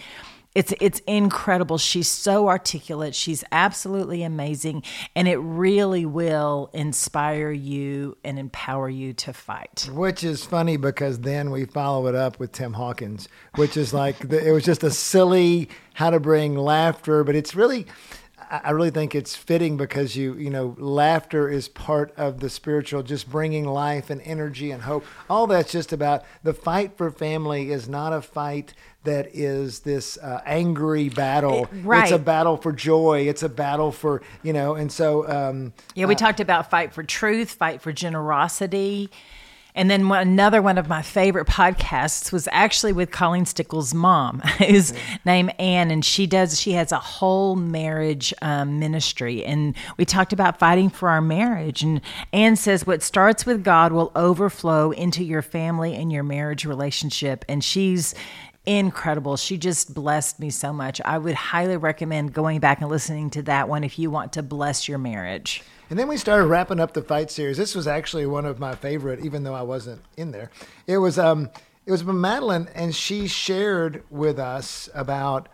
It's 0.54 0.74
it's 0.80 1.00
incredible. 1.06 1.78
She's 1.78 2.08
so 2.08 2.48
articulate. 2.48 3.14
She's 3.14 3.42
absolutely 3.52 4.22
amazing 4.22 4.82
and 5.16 5.26
it 5.26 5.36
really 5.36 6.04
will 6.04 6.70
inspire 6.74 7.50
you 7.50 8.18
and 8.22 8.38
empower 8.38 8.88
you 8.90 9.14
to 9.14 9.32
fight. 9.32 9.88
Which 9.92 10.22
is 10.22 10.44
funny 10.44 10.76
because 10.76 11.20
then 11.20 11.50
we 11.50 11.64
follow 11.64 12.06
it 12.06 12.14
up 12.14 12.38
with 12.38 12.52
Tim 12.52 12.74
Hawkins, 12.74 13.28
which 13.54 13.76
is 13.76 13.94
like 13.94 14.28
the, 14.28 14.46
it 14.48 14.52
was 14.52 14.64
just 14.64 14.82
a 14.84 14.90
silly 14.90 15.70
how 15.94 16.10
to 16.10 16.20
bring 16.20 16.56
laughter, 16.56 17.24
but 17.24 17.34
it's 17.34 17.54
really 17.54 17.86
I 18.52 18.70
really 18.72 18.90
think 18.90 19.14
it's 19.14 19.34
fitting 19.34 19.78
because 19.78 20.14
you 20.14 20.34
you 20.34 20.50
know 20.50 20.76
laughter 20.78 21.48
is 21.48 21.68
part 21.68 22.12
of 22.18 22.40
the 22.40 22.50
spiritual, 22.50 23.02
just 23.02 23.30
bringing 23.30 23.64
life 23.64 24.10
and 24.10 24.20
energy 24.22 24.70
and 24.70 24.82
hope. 24.82 25.04
All 25.30 25.46
that's 25.46 25.72
just 25.72 25.92
about 25.92 26.24
the 26.42 26.52
fight 26.52 26.96
for 26.98 27.10
family 27.10 27.70
is 27.72 27.88
not 27.88 28.12
a 28.12 28.20
fight 28.20 28.74
that 29.04 29.34
is 29.34 29.80
this 29.80 30.18
uh, 30.18 30.42
angry 30.44 31.08
battle. 31.08 31.64
It- 31.64 31.68
right. 31.82 32.02
It's 32.02 32.12
a 32.12 32.18
battle 32.18 32.56
for 32.58 32.72
joy. 32.72 33.26
It's 33.26 33.42
a 33.42 33.48
battle 33.48 33.90
for 33.90 34.20
you 34.42 34.52
know. 34.52 34.74
And 34.74 34.92
so 34.92 35.26
um, 35.28 35.72
Yeah, 35.94 36.04
we 36.06 36.14
talked 36.14 36.40
about 36.40 36.68
fight 36.68 36.92
for 36.92 37.02
truth, 37.02 37.52
fight 37.52 37.80
for 37.80 37.90
generosity. 37.92 39.10
And 39.74 39.90
then 39.90 40.08
one, 40.08 40.20
another 40.20 40.60
one 40.60 40.76
of 40.76 40.88
my 40.88 41.00
favorite 41.00 41.46
podcasts 41.46 42.30
was 42.30 42.46
actually 42.52 42.92
with 42.92 43.10
Colleen 43.10 43.46
Stickles' 43.46 43.94
mom, 43.94 44.40
who's 44.58 44.92
named 45.24 45.54
Anne, 45.58 45.90
and 45.90 46.04
she 46.04 46.26
does 46.26 46.60
she 46.60 46.72
has 46.72 46.92
a 46.92 46.98
whole 46.98 47.56
marriage 47.56 48.34
um, 48.42 48.78
ministry, 48.78 49.44
and 49.44 49.74
we 49.96 50.04
talked 50.04 50.32
about 50.32 50.58
fighting 50.58 50.90
for 50.90 51.08
our 51.08 51.22
marriage. 51.22 51.82
And 51.82 52.02
Anne 52.32 52.56
says 52.56 52.86
what 52.86 53.02
starts 53.02 53.46
with 53.46 53.64
God 53.64 53.92
will 53.92 54.12
overflow 54.14 54.90
into 54.90 55.24
your 55.24 55.42
family 55.42 55.94
and 55.94 56.12
your 56.12 56.22
marriage 56.22 56.64
relationship, 56.64 57.44
and 57.48 57.64
she's 57.64 58.14
incredible. 58.66 59.36
She 59.36 59.58
just 59.58 59.94
blessed 59.94 60.38
me 60.38 60.50
so 60.50 60.72
much. 60.72 61.00
I 61.04 61.18
would 61.18 61.34
highly 61.34 61.76
recommend 61.76 62.32
going 62.32 62.60
back 62.60 62.80
and 62.80 62.90
listening 62.90 63.30
to 63.30 63.42
that 63.42 63.68
one 63.68 63.84
if 63.84 63.98
you 63.98 64.10
want 64.10 64.34
to 64.34 64.42
bless 64.42 64.88
your 64.88 64.98
marriage. 64.98 65.62
And 65.92 65.98
then 65.98 66.08
we 66.08 66.16
started 66.16 66.46
wrapping 66.46 66.80
up 66.80 66.94
the 66.94 67.02
fight 67.02 67.30
series. 67.30 67.58
This 67.58 67.74
was 67.74 67.86
actually 67.86 68.24
one 68.24 68.46
of 68.46 68.58
my 68.58 68.74
favorite, 68.74 69.22
even 69.26 69.42
though 69.42 69.52
I 69.52 69.60
wasn't 69.60 70.00
in 70.16 70.30
there. 70.30 70.50
It 70.86 70.96
was 70.96 71.18
um, 71.18 71.50
it 71.84 71.90
was 71.90 72.02
Madeline, 72.02 72.70
and 72.74 72.96
she 72.96 73.28
shared 73.28 74.02
with 74.08 74.38
us 74.38 74.88
about 74.94 75.50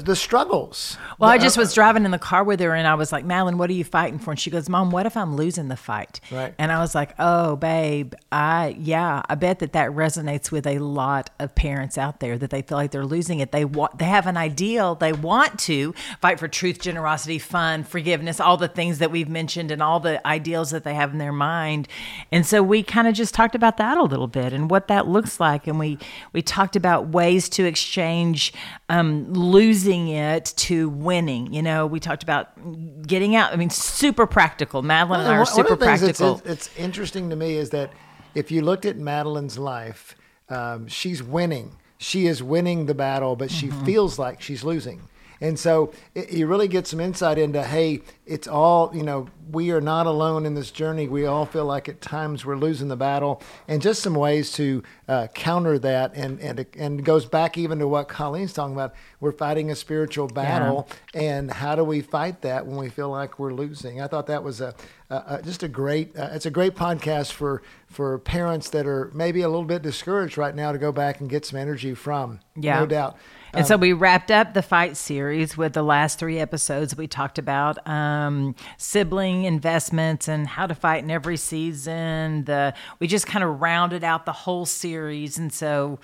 the 0.00 0.16
struggles. 0.16 0.98
Well, 1.18 1.30
I 1.30 1.38
just 1.38 1.56
was 1.56 1.72
driving 1.72 2.04
in 2.04 2.10
the 2.10 2.18
car 2.18 2.44
with 2.44 2.60
her 2.60 2.74
and 2.74 2.86
I 2.86 2.94
was 2.94 3.12
like, 3.12 3.24
Madeline, 3.24 3.58
what 3.58 3.70
are 3.70 3.74
you 3.74 3.84
fighting 3.84 4.18
for? 4.18 4.30
And 4.30 4.40
she 4.40 4.50
goes, 4.50 4.68
Mom, 4.68 4.90
what 4.90 5.06
if 5.06 5.16
I'm 5.16 5.36
losing 5.36 5.68
the 5.68 5.76
fight? 5.76 6.20
Right. 6.30 6.54
And 6.58 6.70
I 6.70 6.80
was 6.80 6.94
like, 6.94 7.14
Oh, 7.18 7.56
babe, 7.56 8.14
I, 8.30 8.76
yeah, 8.78 9.22
I 9.28 9.34
bet 9.34 9.60
that 9.60 9.72
that 9.72 9.90
resonates 9.90 10.50
with 10.50 10.66
a 10.66 10.78
lot 10.78 11.30
of 11.38 11.54
parents 11.54 11.96
out 11.96 12.20
there 12.20 12.36
that 12.38 12.50
they 12.50 12.62
feel 12.62 12.76
like 12.76 12.90
they're 12.90 13.06
losing 13.06 13.40
it. 13.40 13.52
They 13.52 13.64
want, 13.64 13.98
they 13.98 14.04
have 14.04 14.26
an 14.26 14.36
ideal. 14.36 14.94
They 14.94 15.12
want 15.12 15.58
to 15.60 15.94
fight 16.20 16.38
for 16.38 16.48
truth, 16.48 16.80
generosity, 16.80 17.38
fun, 17.38 17.84
forgiveness, 17.84 18.38
all 18.40 18.56
the 18.56 18.68
things 18.68 18.98
that 18.98 19.10
we've 19.10 19.28
mentioned 19.28 19.70
and 19.70 19.82
all 19.82 20.00
the 20.00 20.24
ideals 20.26 20.70
that 20.70 20.84
they 20.84 20.94
have 20.94 21.12
in 21.12 21.18
their 21.18 21.32
mind. 21.32 21.88
And 22.30 22.44
so 22.44 22.62
we 22.62 22.82
kind 22.82 23.08
of 23.08 23.14
just 23.14 23.34
talked 23.34 23.54
about 23.54 23.78
that 23.78 23.96
a 23.96 24.02
little 24.02 24.28
bit 24.28 24.52
and 24.52 24.70
what 24.70 24.88
that 24.88 25.08
looks 25.08 25.40
like. 25.40 25.66
And 25.66 25.78
we, 25.78 25.98
we 26.32 26.42
talked 26.42 26.76
about 26.76 27.08
ways 27.08 27.48
to 27.50 27.64
exchange 27.64 28.52
um, 28.88 29.32
losing 29.32 29.85
it 29.86 30.52
to 30.56 30.88
winning. 30.88 31.52
You 31.52 31.62
know, 31.62 31.86
we 31.86 32.00
talked 32.00 32.22
about 32.22 33.06
getting 33.06 33.36
out. 33.36 33.52
I 33.52 33.56
mean, 33.56 33.70
super 33.70 34.26
practical. 34.26 34.82
Madeline 34.82 35.20
and 35.20 35.28
I 35.30 35.36
are 35.36 35.46
super 35.46 35.76
practical. 35.76 36.42
It's, 36.44 36.68
it's 36.68 36.76
interesting 36.76 37.30
to 37.30 37.36
me 37.36 37.54
is 37.54 37.70
that 37.70 37.92
if 38.34 38.50
you 38.50 38.62
looked 38.62 38.84
at 38.84 38.96
Madeline's 38.98 39.58
life, 39.58 40.16
um, 40.48 40.86
she's 40.88 41.22
winning. 41.22 41.76
She 41.98 42.26
is 42.26 42.42
winning 42.42 42.86
the 42.86 42.94
battle, 42.94 43.36
but 43.36 43.50
she 43.50 43.68
Mm-hmm. 43.68 43.84
feels 43.86 44.18
like 44.18 44.42
she's 44.42 44.62
losing. 44.64 45.08
And 45.40 45.58
so 45.58 45.92
it, 46.14 46.32
you 46.32 46.46
really 46.46 46.68
get 46.68 46.86
some 46.86 46.98
insight 47.00 47.36
into, 47.38 47.62
hey, 47.62 48.00
it's 48.24 48.48
all, 48.48 48.90
you 48.94 49.02
know, 49.02 49.28
we 49.52 49.70
are 49.70 49.80
not 49.80 50.06
alone 50.06 50.46
in 50.46 50.54
this 50.54 50.70
journey. 50.70 51.06
We 51.08 51.26
all 51.26 51.46
feel 51.46 51.64
like 51.66 51.88
at 51.88 52.00
times 52.00 52.44
we're 52.44 52.56
losing 52.56 52.88
the 52.88 52.96
battle, 52.96 53.40
and 53.68 53.80
just 53.80 54.02
some 54.02 54.14
ways 54.14 54.50
to 54.52 54.82
uh, 55.08 55.26
counter 55.28 55.78
that. 55.78 56.14
And, 56.14 56.40
and, 56.40 56.60
it- 56.60 56.74
and 56.76 57.04
goes 57.04 57.26
back 57.26 57.56
even 57.58 57.78
to 57.78 57.86
what 57.86 58.08
Colleen's 58.08 58.52
talking 58.52 58.74
about. 58.74 58.94
We're 59.20 59.32
fighting 59.32 59.70
a 59.70 59.76
spiritual 59.76 60.26
battle, 60.28 60.88
and 61.14 61.50
how 61.50 61.74
do 61.76 61.84
we 61.84 62.00
fight 62.02 62.42
that 62.42 62.66
when 62.66 62.76
we 62.76 62.88
feel 62.90 63.08
like 63.10 63.38
we're 63.38 63.52
losing? 63.54 64.00
I 64.00 64.08
thought 64.08 64.26
that 64.26 64.42
was 64.42 64.60
a, 64.60 64.74
a 65.10 65.40
just 65.42 65.62
a 65.62 65.68
great. 65.68 66.16
Uh, 66.18 66.30
it's 66.32 66.44
a 66.46 66.50
great 66.50 66.74
podcast 66.74 67.32
for 67.32 67.62
for 67.86 68.18
parents 68.18 68.68
that 68.70 68.86
are 68.86 69.10
maybe 69.14 69.40
a 69.42 69.48
little 69.48 69.64
bit 69.64 69.80
discouraged 69.82 70.36
right 70.36 70.54
now 70.54 70.70
to 70.72 70.78
go 70.78 70.92
back 70.92 71.20
and 71.20 71.30
get 71.30 71.46
some 71.46 71.58
energy 71.58 71.94
from. 71.94 72.40
Yeah. 72.56 72.80
no 72.80 72.86
doubt. 72.86 73.16
And 73.56 73.66
so 73.66 73.76
we 73.76 73.92
wrapped 73.92 74.30
up 74.30 74.54
the 74.54 74.62
fight 74.62 74.96
series 74.96 75.56
with 75.56 75.72
the 75.72 75.82
last 75.82 76.18
three 76.18 76.38
episodes. 76.38 76.96
We 76.96 77.06
talked 77.06 77.38
about 77.38 77.86
um, 77.88 78.54
sibling 78.76 79.44
investments 79.44 80.28
and 80.28 80.46
how 80.46 80.66
to 80.66 80.74
fight 80.74 81.02
in 81.04 81.10
every 81.10 81.36
season. 81.36 82.44
The 82.44 82.74
we 83.00 83.06
just 83.06 83.26
kind 83.26 83.42
of 83.44 83.60
rounded 83.60 84.04
out 84.04 84.26
the 84.26 84.32
whole 84.32 84.66
series, 84.66 85.38
and 85.38 85.52
so 85.52 85.98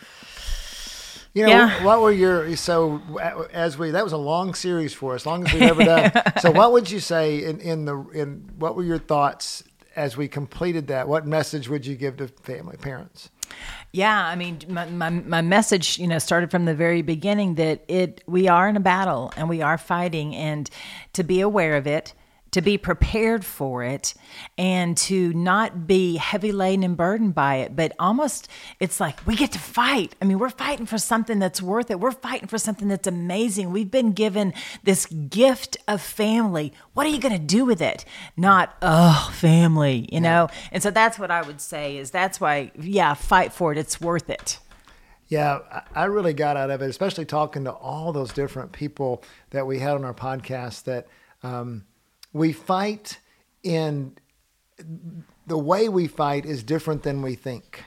You 1.34 1.44
know, 1.46 1.50
Yeah. 1.52 1.84
what 1.84 2.00
were 2.02 2.12
your 2.12 2.56
so 2.56 3.00
as 3.52 3.78
we 3.78 3.90
that 3.90 4.04
was 4.04 4.12
a 4.12 4.18
long 4.18 4.54
series 4.54 4.92
for 4.92 5.14
us, 5.14 5.24
long 5.26 5.46
as 5.46 5.52
we've 5.52 5.62
ever 5.62 5.84
done. 5.84 6.12
so, 6.40 6.50
what 6.50 6.72
would 6.72 6.90
you 6.90 7.00
say 7.00 7.42
in 7.44 7.60
in 7.60 7.84
the 7.86 7.96
in 8.14 8.50
what 8.58 8.76
were 8.76 8.82
your 8.84 8.98
thoughts 8.98 9.64
as 9.96 10.16
we 10.16 10.28
completed 10.28 10.86
that? 10.88 11.08
What 11.08 11.26
message 11.26 11.68
would 11.68 11.86
you 11.86 11.96
give 11.96 12.16
to 12.18 12.28
family 12.28 12.76
parents? 12.76 13.30
Yeah, 13.92 14.24
I 14.24 14.36
mean, 14.36 14.60
my, 14.68 14.86
my, 14.86 15.10
my 15.10 15.42
message, 15.42 15.98
you 15.98 16.06
know, 16.06 16.18
started 16.18 16.50
from 16.50 16.64
the 16.64 16.74
very 16.74 17.02
beginning 17.02 17.56
that 17.56 17.84
it 17.88 18.22
we 18.26 18.48
are 18.48 18.68
in 18.68 18.76
a 18.76 18.80
battle 18.80 19.32
and 19.36 19.48
we 19.48 19.60
are 19.60 19.76
fighting, 19.76 20.34
and 20.34 20.70
to 21.12 21.22
be 21.22 21.40
aware 21.40 21.76
of 21.76 21.86
it, 21.86 22.14
to 22.52 22.60
be 22.62 22.78
prepared 22.78 23.44
for 23.44 23.82
it, 23.82 24.14
and 24.56 24.96
to 24.96 25.32
not 25.34 25.86
be 25.86 26.16
heavy 26.16 26.52
laden 26.52 26.84
and 26.84 26.96
burdened 26.96 27.34
by 27.34 27.56
it, 27.56 27.74
but 27.74 27.92
almost 27.98 28.48
it's 28.78 29.00
like 29.00 29.26
we 29.26 29.34
get 29.36 29.52
to 29.52 29.58
fight. 29.58 30.14
I 30.22 30.24
mean, 30.26 30.38
we're 30.38 30.50
fighting 30.50 30.86
for 30.86 30.98
something 30.98 31.38
that's 31.38 31.60
worth 31.60 31.90
it. 31.90 31.98
We're 31.98 32.12
fighting 32.12 32.48
for 32.48 32.58
something 32.58 32.88
that's 32.88 33.06
amazing. 33.08 33.72
We've 33.72 33.90
been 33.90 34.12
given 34.12 34.52
this 34.84 35.06
gift 35.06 35.76
of 35.88 36.00
family. 36.00 36.72
What 36.94 37.06
are 37.06 37.10
you 37.10 37.18
going 37.20 37.32
to 37.38 37.38
do 37.44 37.64
with 37.64 37.82
it? 37.82 38.04
Not, 38.36 38.74
oh, 38.82 39.30
family, 39.34 40.08
you 40.12 40.20
know? 40.20 40.48
And 40.70 40.82
so 40.82 40.90
that's 40.90 41.18
what 41.18 41.30
I 41.30 41.42
would 41.42 41.60
say 41.60 41.96
is 41.96 42.10
that's 42.10 42.40
why, 42.40 42.70
yeah, 42.78 43.14
fight 43.14 43.52
for 43.52 43.72
it. 43.72 43.78
It's 43.78 44.00
worth 44.00 44.28
it. 44.30 44.58
Yeah, 45.28 45.60
I- 45.70 46.02
I 46.02 46.04
really 46.04 46.34
got 46.34 46.58
out 46.58 46.70
of 46.70 46.82
it, 46.82 46.90
especially 46.90 47.24
talking 47.24 47.64
to 47.64 47.72
all 47.72 48.12
those 48.12 48.32
different 48.32 48.72
people 48.72 49.22
that 49.50 49.66
we 49.66 49.78
had 49.78 49.94
on 49.94 50.04
our 50.04 50.12
podcast. 50.12 50.84
That 50.84 51.06
um, 51.42 51.84
we 52.32 52.52
fight 52.52 53.18
in 53.62 54.16
the 55.46 55.58
way 55.58 55.88
we 55.88 56.06
fight 56.06 56.44
is 56.44 56.62
different 56.62 57.02
than 57.02 57.22
we 57.22 57.34
think. 57.34 57.84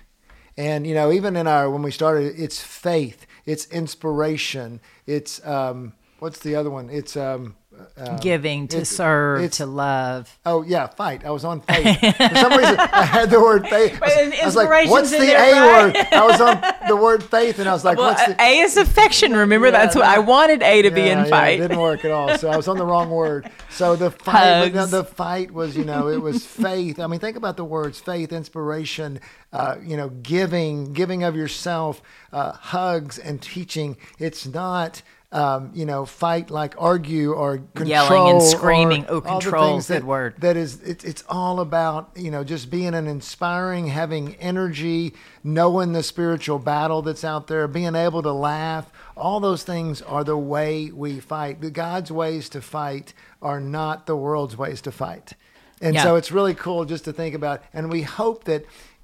And 0.58 0.88
you 0.88 0.94
know, 0.94 1.12
even 1.12 1.36
in 1.36 1.48
our 1.48 1.70
when 1.70 1.82
we 1.82 1.92
started, 1.92 2.34
it's 2.38 2.62
faith, 2.62 3.26
it's 3.46 3.66
inspiration, 3.68 4.80
it's 5.06 5.46
um, 5.46 5.94
what's 6.20 6.40
the 6.40 6.56
other 6.56 6.70
one? 6.70 6.90
It's 6.90 7.18
um, 7.18 7.56
uh, 7.98 8.18
Giving, 8.18 8.68
to 8.70 8.78
it's- 8.78 8.90
serve, 8.90 9.52
to 9.52 9.66
love. 9.66 10.38
Oh 10.46 10.64
yeah, 10.64 10.88
fight. 10.88 11.26
I 11.26 11.32
was 11.32 11.46
on 11.46 11.62
faith. 11.62 12.00
For 12.00 12.36
some 12.36 12.52
reason, 12.58 12.78
I 12.80 13.04
had 13.04 13.30
the 13.30 13.40
word 13.40 13.68
faith. 13.68 14.02
I 14.02 14.06
was, 14.28 14.34
I 14.42 14.46
was 14.46 14.56
like, 14.56 14.90
"What's 14.90 15.12
the 15.12 15.18
there, 15.20 15.38
A 15.38 15.52
right? 15.86 15.96
word?" 15.96 16.08
I 16.12 16.26
was 16.26 16.42
on 16.42 16.88
the 16.90 16.96
word 16.96 17.24
faith, 17.24 17.60
and 17.60 17.70
I 17.70 17.74
was 17.74 17.86
like, 17.86 17.98
Well, 17.98 18.10
"What's 18.14 18.26
the?" 18.26 18.42
A 18.42 18.58
is 18.60 18.76
affection. 18.78 19.34
Remember, 19.36 19.68
Yeah, 19.68 19.72
that's 19.72 19.96
what. 19.96 20.06
I 20.06 20.20
wanted 20.20 20.62
A 20.62 20.82
to 20.82 20.92
be 20.92 21.02
in 21.10 21.20
yeah, 21.20 21.26
fight. 21.26 21.60
it 21.60 21.68
didn't 21.70 21.80
work 21.80 22.04
at 22.06 22.12
all. 22.12 22.38
So 22.38 22.50
I 22.50 22.58
was 22.58 22.68
on 22.68 22.78
the 22.78 22.86
wrong 22.86 23.10
word. 23.10 23.50
So 23.70 23.96
the 23.96 24.12
fight, 24.12 24.74
Hugs. 24.74 24.92
the 24.92 25.04
fight 25.04 25.52
was, 25.52 25.76
you 25.78 25.86
know, 25.86 26.08
it 26.10 26.22
was 26.22 26.46
faith. 26.46 27.00
I 27.00 27.08
mean, 27.08 27.20
think 27.20 27.38
about 27.38 27.56
the 27.58 27.66
words: 27.66 28.00
faith, 28.00 28.32
inspiration, 28.34 29.20
uh, 29.54 29.78
you 29.84 29.96
know, 29.98 30.10
giving, 30.10 30.94
giving 30.94 31.24
of 31.24 31.36
yourself, 31.36 32.02
uh, 32.34 32.52
hugs, 32.54 33.18
and 33.20 33.42
teaching. 33.42 33.98
It's 34.20 34.46
not. 34.46 35.02
Um, 35.32 35.72
you 35.74 35.86
know, 35.86 36.06
fight 36.06 36.50
like 36.50 36.76
argue 36.78 37.34
or 37.34 37.58
control 37.74 37.88
Yelling 37.88 38.36
and 38.36 38.44
screaming. 38.44 39.06
Oh, 39.10 39.20
control, 39.20 39.78
good 39.82 39.84
that- 39.88 40.04
word. 40.06 40.36
that 40.38 40.56
is 40.56 40.82
it's, 40.82 41.04
it's 41.04 41.24
all 41.28 41.60
about 41.60 42.12
you 42.16 42.32
know 42.32 42.44
just 42.46 42.70
being 42.70 42.94
an 42.94 43.08
inspiring 43.08 43.88
having 43.88 44.36
energy 44.36 45.14
knowing 45.44 45.92
the 45.94 46.04
spiritual 46.04 46.60
battle 46.60 47.02
that's 47.02 47.26
out 47.26 47.48
there 47.48 47.68
being 47.68 47.96
able 47.96 48.22
to 48.22 48.32
laugh 48.32 48.90
all 49.18 49.40
those 49.42 49.64
things 49.64 50.02
are 50.04 50.24
the 50.24 50.38
way 50.38 50.90
we 50.92 51.20
fight 51.20 51.60
the 51.60 51.72
god's 51.72 52.12
ways 52.12 52.48
to 52.50 52.62
fight 52.62 53.14
are 53.42 53.60
not 53.60 54.06
the 54.06 54.16
world's 54.16 54.56
ways 54.56 54.80
to 54.82 54.92
fight 54.92 55.34
and 55.82 55.96
Yeah. 55.96 56.04
so 56.04 56.16
it's 56.16 56.32
really 56.32 56.54
cool 56.54 56.86
just 56.86 57.04
to 57.06 57.12
think 57.14 57.36
about 57.36 57.62
and 57.74 57.92
we 57.92 58.04
hope 58.04 58.46
that 58.46 58.64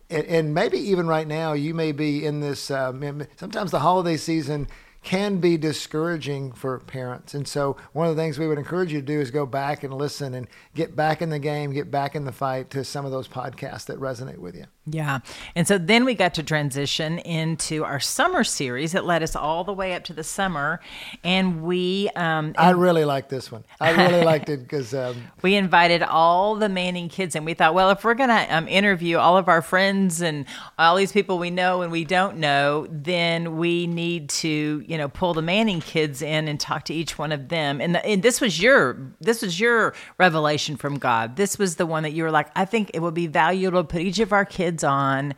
and- 0.09 0.25
and 0.27 0.53
maybe 0.53 0.77
even 0.77 1.07
right 1.07 1.27
now 1.27 1.53
you 1.53 1.73
may 1.73 1.91
be 1.91 2.25
in 2.25 2.39
this 2.41 2.69
um, 2.71 3.23
sometimes 3.37 3.71
the 3.71 3.79
holiday 3.79 4.17
season 4.17 4.67
can 5.03 5.37
be 5.37 5.57
discouraging 5.57 6.51
for 6.51 6.79
parents. 6.79 7.33
And 7.33 7.47
so, 7.47 7.75
one 7.93 8.07
of 8.07 8.15
the 8.15 8.21
things 8.21 8.37
we 8.37 8.47
would 8.47 8.59
encourage 8.59 8.93
you 8.93 8.99
to 8.99 9.05
do 9.05 9.19
is 9.19 9.31
go 9.31 9.45
back 9.45 9.83
and 9.83 9.93
listen 9.93 10.33
and 10.33 10.47
get 10.75 10.95
back 10.95 11.21
in 11.21 11.29
the 11.29 11.39
game, 11.39 11.73
get 11.73 11.89
back 11.89 12.15
in 12.15 12.25
the 12.25 12.31
fight 12.31 12.69
to 12.71 12.83
some 12.83 13.05
of 13.05 13.11
those 13.11 13.27
podcasts 13.27 13.85
that 13.85 13.99
resonate 13.99 14.37
with 14.37 14.55
you. 14.55 14.65
Yeah. 14.87 15.19
And 15.55 15.67
so 15.67 15.77
then 15.77 16.05
we 16.05 16.15
got 16.15 16.33
to 16.35 16.43
transition 16.43 17.19
into 17.19 17.83
our 17.83 17.99
summer 17.99 18.43
series 18.43 18.93
that 18.93 19.05
led 19.05 19.21
us 19.21 19.35
all 19.35 19.63
the 19.63 19.73
way 19.73 19.93
up 19.93 20.03
to 20.05 20.13
the 20.13 20.23
summer. 20.23 20.81
And 21.23 21.61
we. 21.61 22.09
Um, 22.15 22.55
I 22.57 22.71
really 22.71 23.05
liked 23.05 23.29
this 23.29 23.51
one. 23.51 23.63
I 23.79 23.91
really 23.91 24.25
liked 24.25 24.49
it 24.49 24.63
because. 24.63 24.95
Um, 24.95 25.15
we 25.43 25.53
invited 25.53 26.01
all 26.01 26.55
the 26.55 26.67
Manning 26.67 27.09
kids 27.09 27.35
and 27.35 27.45
we 27.45 27.53
thought, 27.53 27.75
well, 27.75 27.91
if 27.91 28.03
we're 28.03 28.15
going 28.15 28.29
to 28.29 28.55
um, 28.55 28.67
interview 28.67 29.17
all 29.17 29.37
of 29.37 29.47
our 29.47 29.61
friends 29.61 30.19
and 30.19 30.45
all 30.79 30.95
these 30.95 31.11
people 31.11 31.37
we 31.37 31.51
know 31.51 31.83
and 31.83 31.91
we 31.91 32.03
don't 32.03 32.37
know, 32.37 32.87
then 32.89 33.57
we 33.57 33.85
need 33.85 34.29
to, 34.29 34.83
you 34.87 34.97
know, 34.97 35.09
pull 35.09 35.35
the 35.35 35.43
Manning 35.43 35.81
kids 35.81 36.23
in 36.23 36.47
and 36.47 36.59
talk 36.59 36.85
to 36.85 36.93
each 36.93 37.19
one 37.19 37.31
of 37.31 37.49
them. 37.49 37.81
And, 37.81 37.93
the, 37.93 38.03
and 38.03 38.23
this 38.23 38.41
was 38.41 38.59
your 38.59 38.97
this 39.19 39.43
was 39.43 39.59
your 39.59 39.93
revelation 40.17 40.75
from 40.75 40.97
God. 40.97 41.35
This 41.35 41.59
was 41.59 41.75
the 41.75 41.85
one 41.85 42.01
that 42.01 42.13
you 42.13 42.23
were 42.23 42.31
like, 42.31 42.49
I 42.55 42.65
think 42.65 42.89
it 42.95 42.99
would 43.01 43.13
be 43.13 43.27
valuable 43.27 43.83
to 43.83 43.87
put 43.87 44.01
each 44.01 44.17
of 44.17 44.33
our 44.33 44.43
kids 44.43 44.70
kids 44.71 44.83
on 44.83 45.33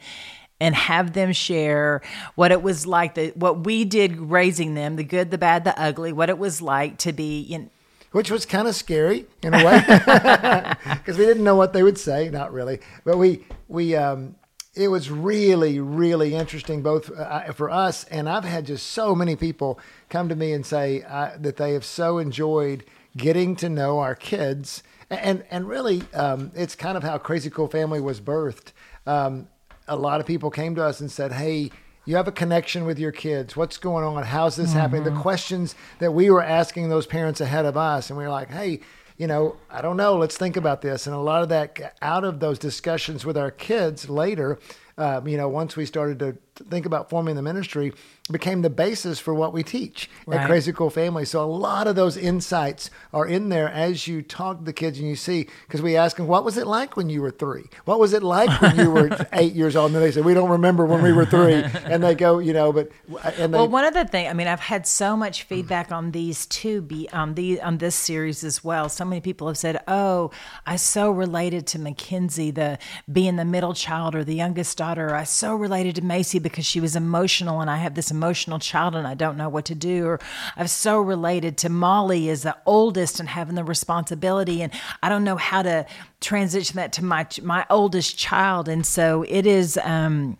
and 0.59 0.75
have 0.75 1.13
them 1.13 1.33
share 1.33 2.01
what 2.35 2.51
it 2.51 2.61
was 2.61 2.85
like 2.85 3.15
the 3.15 3.29
what 3.35 3.65
we 3.65 3.83
did 3.83 4.15
raising 4.15 4.75
them 4.75 4.95
the 4.95 5.03
good 5.03 5.31
the 5.31 5.37
bad 5.37 5.63
the 5.63 5.79
ugly 5.81 6.13
what 6.13 6.29
it 6.29 6.37
was 6.37 6.61
like 6.61 6.97
to 6.97 7.11
be 7.11 7.41
in 7.41 7.69
which 8.11 8.29
was 8.29 8.45
kind 8.45 8.67
of 8.67 8.75
scary 8.75 9.25
in 9.41 9.55
a 9.55 9.65
way. 9.65 9.79
Because 10.97 11.17
we 11.17 11.25
didn't 11.25 11.43
know 11.43 11.55
what 11.55 11.73
they 11.73 11.81
would 11.81 11.97
say 11.97 12.29
not 12.29 12.53
really. 12.53 12.79
But 13.03 13.17
we 13.17 13.43
we 13.67 13.95
um 13.95 14.35
it 14.75 14.87
was 14.89 15.09
really 15.09 15.79
really 15.79 16.35
interesting 16.35 16.83
both 16.83 17.11
uh, 17.11 17.51
for 17.53 17.69
us 17.69 18.05
and 18.05 18.27
i've 18.27 18.43
had 18.43 18.65
just 18.65 18.87
so 18.87 19.13
many 19.13 19.35
people 19.35 19.79
come 20.09 20.29
to 20.29 20.35
me 20.35 20.51
and 20.53 20.65
say 20.65 21.03
uh, 21.03 21.31
that 21.39 21.57
they 21.57 21.73
have 21.73 21.85
so 21.85 22.19
enjoyed 22.19 22.83
getting 23.15 23.55
to 23.57 23.69
know 23.69 23.99
our 23.99 24.15
kids. 24.15 24.83
And 25.09 25.43
and 25.51 25.67
really 25.67 26.03
um, 26.13 26.51
it's 26.55 26.75
kind 26.75 26.97
of 26.97 27.03
how 27.03 27.17
crazy 27.17 27.49
cool 27.49 27.67
family 27.67 28.01
was 28.01 28.19
birthed 28.19 28.71
um, 29.05 29.47
a 29.87 29.95
lot 29.95 30.19
of 30.19 30.25
people 30.25 30.49
came 30.49 30.75
to 30.75 30.83
us 30.83 30.99
and 30.99 31.11
said, 31.11 31.33
"Hey." 31.33 31.71
You 32.05 32.17
have 32.17 32.27
a 32.27 32.33
connection 32.33 32.83
with 32.83 32.99
your 32.99 33.13
kids. 33.13 33.55
What's 33.55 33.77
going 33.77 34.03
on? 34.03 34.23
How's 34.23 34.57
this 34.57 34.71
mm-hmm. 34.71 34.79
happening? 34.79 35.03
The 35.05 35.11
mm-hmm. 35.11 35.21
questions 35.21 35.73
that 35.99 36.11
we 36.11 36.29
were 36.29 36.43
asking 36.43 36.89
those 36.89 37.07
parents 37.07 37.39
ahead 37.39 37.63
of 37.63 37.77
us, 37.77 38.09
and 38.09 38.17
we 38.17 38.25
were 38.25 38.29
like, 38.29 38.51
"Hey, 38.51 38.81
you 39.15 39.25
know, 39.25 39.55
I 39.69 39.81
don't 39.81 39.95
know. 39.95 40.17
Let's 40.17 40.37
think 40.37 40.57
about 40.57 40.81
this." 40.81 41.07
And 41.07 41.15
a 41.15 41.19
lot 41.19 41.43
of 41.43 41.47
that 41.47 41.95
out 42.01 42.25
of 42.25 42.41
those 42.41 42.59
discussions 42.59 43.23
with 43.23 43.37
our 43.37 43.51
kids 43.51 44.09
later, 44.09 44.59
um, 44.97 45.29
you 45.29 45.37
know, 45.37 45.47
once 45.47 45.77
we 45.77 45.85
started 45.85 46.19
to 46.19 46.37
think 46.55 46.85
about 46.85 47.09
forming 47.09 47.35
the 47.35 47.41
ministry, 47.41 47.93
became 48.31 48.61
the 48.61 48.69
basis 48.69 49.19
for 49.19 49.33
what 49.33 49.53
we 49.53 49.63
teach 49.63 50.09
right. 50.25 50.39
at 50.39 50.47
Crazy 50.47 50.71
Cool 50.71 50.89
Family. 50.89 51.25
So 51.25 51.43
a 51.43 51.45
lot 51.45 51.87
of 51.87 51.95
those 51.95 52.15
insights 52.15 52.89
are 53.11 53.25
in 53.25 53.49
there 53.49 53.69
as 53.69 54.07
you 54.07 54.21
talk 54.21 54.59
to 54.59 54.63
the 54.63 54.73
kids 54.73 54.99
and 54.99 55.07
you 55.07 55.15
see, 55.15 55.47
because 55.67 55.81
we 55.81 55.97
ask 55.97 56.17
them, 56.17 56.27
what 56.27 56.45
was 56.45 56.57
it 56.57 56.67
like 56.67 56.95
when 56.95 57.09
you 57.09 57.21
were 57.21 57.31
three? 57.31 57.65
What 57.85 57.99
was 57.99 58.13
it 58.13 58.23
like 58.23 58.61
when 58.61 58.77
you 58.77 58.91
were 58.91 59.27
eight 59.33 59.53
years 59.53 59.75
old? 59.75 59.93
And 59.93 60.01
they 60.01 60.11
say, 60.11 60.21
we 60.21 60.33
don't 60.33 60.49
remember 60.49 60.85
when 60.85 61.01
we 61.01 61.11
were 61.11 61.25
three. 61.25 61.63
And 61.83 62.03
they 62.03 62.15
go, 62.15 62.39
you 62.39 62.53
know, 62.53 62.71
but. 62.71 62.91
And 63.37 63.53
they, 63.53 63.57
well, 63.57 63.67
one 63.67 63.83
other 63.83 64.05
thing, 64.05 64.27
I 64.27 64.33
mean, 64.33 64.47
I've 64.47 64.59
had 64.59 64.87
so 64.87 65.17
much 65.17 65.43
feedback 65.43 65.91
on 65.91 66.11
these 66.11 66.45
two, 66.45 66.81
be, 66.81 67.09
um, 67.09 67.35
the, 67.35 67.61
on 67.61 67.79
this 67.79 67.95
series 67.95 68.43
as 68.43 68.63
well. 68.63 68.89
So 68.89 69.03
many 69.05 69.21
people 69.21 69.47
have 69.47 69.57
said, 69.57 69.81
oh, 69.87 70.31
I 70.65 70.75
so 70.75 71.11
related 71.11 71.67
to 71.67 71.79
Mackenzie, 71.79 72.51
the 72.51 72.77
being 73.11 73.35
the 73.35 73.45
middle 73.45 73.73
child 73.73 74.15
or 74.15 74.23
the 74.23 74.35
youngest 74.35 74.77
daughter. 74.77 75.13
I 75.15 75.23
so 75.23 75.55
related 75.55 75.95
to 75.95 76.01
Macy 76.03 76.39
because 76.43 76.65
she 76.65 76.79
was 76.79 76.95
emotional 76.95 77.61
and 77.61 77.69
I 77.69 77.77
have 77.77 77.95
this 77.95 78.11
emotional 78.11 78.59
child 78.59 78.95
and 78.95 79.07
I 79.07 79.13
don't 79.15 79.37
know 79.37 79.49
what 79.49 79.65
to 79.65 79.75
do. 79.75 80.05
Or 80.05 80.19
I've 80.55 80.69
so 80.69 80.99
related 80.99 81.57
to 81.59 81.69
Molly 81.69 82.29
as 82.29 82.43
the 82.43 82.55
oldest 82.65 83.19
and 83.19 83.29
having 83.29 83.55
the 83.55 83.63
responsibility, 83.63 84.61
and 84.61 84.71
I 85.01 85.09
don't 85.09 85.23
know 85.23 85.37
how 85.37 85.63
to 85.63 85.85
transition 86.21 86.75
that 86.75 86.93
to 86.93 87.03
my 87.03 87.27
my 87.41 87.65
oldest 87.69 88.17
child. 88.17 88.67
And 88.67 88.85
so 88.85 89.25
it 89.27 89.45
is. 89.47 89.79
Um, 89.83 90.37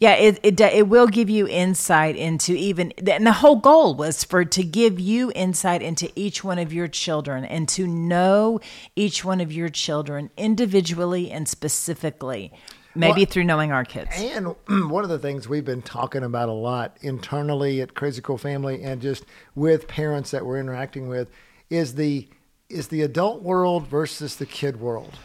yeah, 0.00 0.14
it, 0.16 0.40
it 0.42 0.60
it 0.60 0.88
will 0.88 1.06
give 1.06 1.30
you 1.30 1.46
insight 1.46 2.16
into 2.16 2.52
even, 2.52 2.92
and 3.06 3.26
the 3.26 3.32
whole 3.32 3.56
goal 3.56 3.94
was 3.94 4.24
for 4.24 4.44
to 4.44 4.64
give 4.64 4.98
you 4.98 5.32
insight 5.34 5.82
into 5.82 6.10
each 6.16 6.42
one 6.42 6.58
of 6.58 6.72
your 6.72 6.88
children 6.88 7.44
and 7.44 7.68
to 7.70 7.86
know 7.86 8.60
each 8.96 9.24
one 9.24 9.40
of 9.40 9.52
your 9.52 9.68
children 9.68 10.30
individually 10.36 11.30
and 11.30 11.48
specifically. 11.48 12.52
Maybe 12.94 13.22
well, 13.22 13.26
through 13.26 13.44
knowing 13.44 13.72
our 13.72 13.84
kids. 13.84 14.10
And 14.14 14.54
one 14.90 15.04
of 15.04 15.10
the 15.10 15.18
things 15.18 15.48
we've 15.48 15.64
been 15.64 15.82
talking 15.82 16.22
about 16.22 16.48
a 16.48 16.52
lot 16.52 16.96
internally 17.00 17.80
at 17.80 17.94
Crazy 17.94 18.22
Cool 18.22 18.38
Family 18.38 18.82
and 18.82 19.02
just 19.02 19.24
with 19.54 19.88
parents 19.88 20.30
that 20.30 20.46
we're 20.46 20.60
interacting 20.60 21.08
with 21.08 21.28
is 21.70 21.94
the 21.94 22.28
is 22.68 22.88
the 22.88 23.02
adult 23.02 23.42
world 23.42 23.86
versus 23.86 24.36
the 24.36 24.46
kid 24.46 24.80
world. 24.80 25.18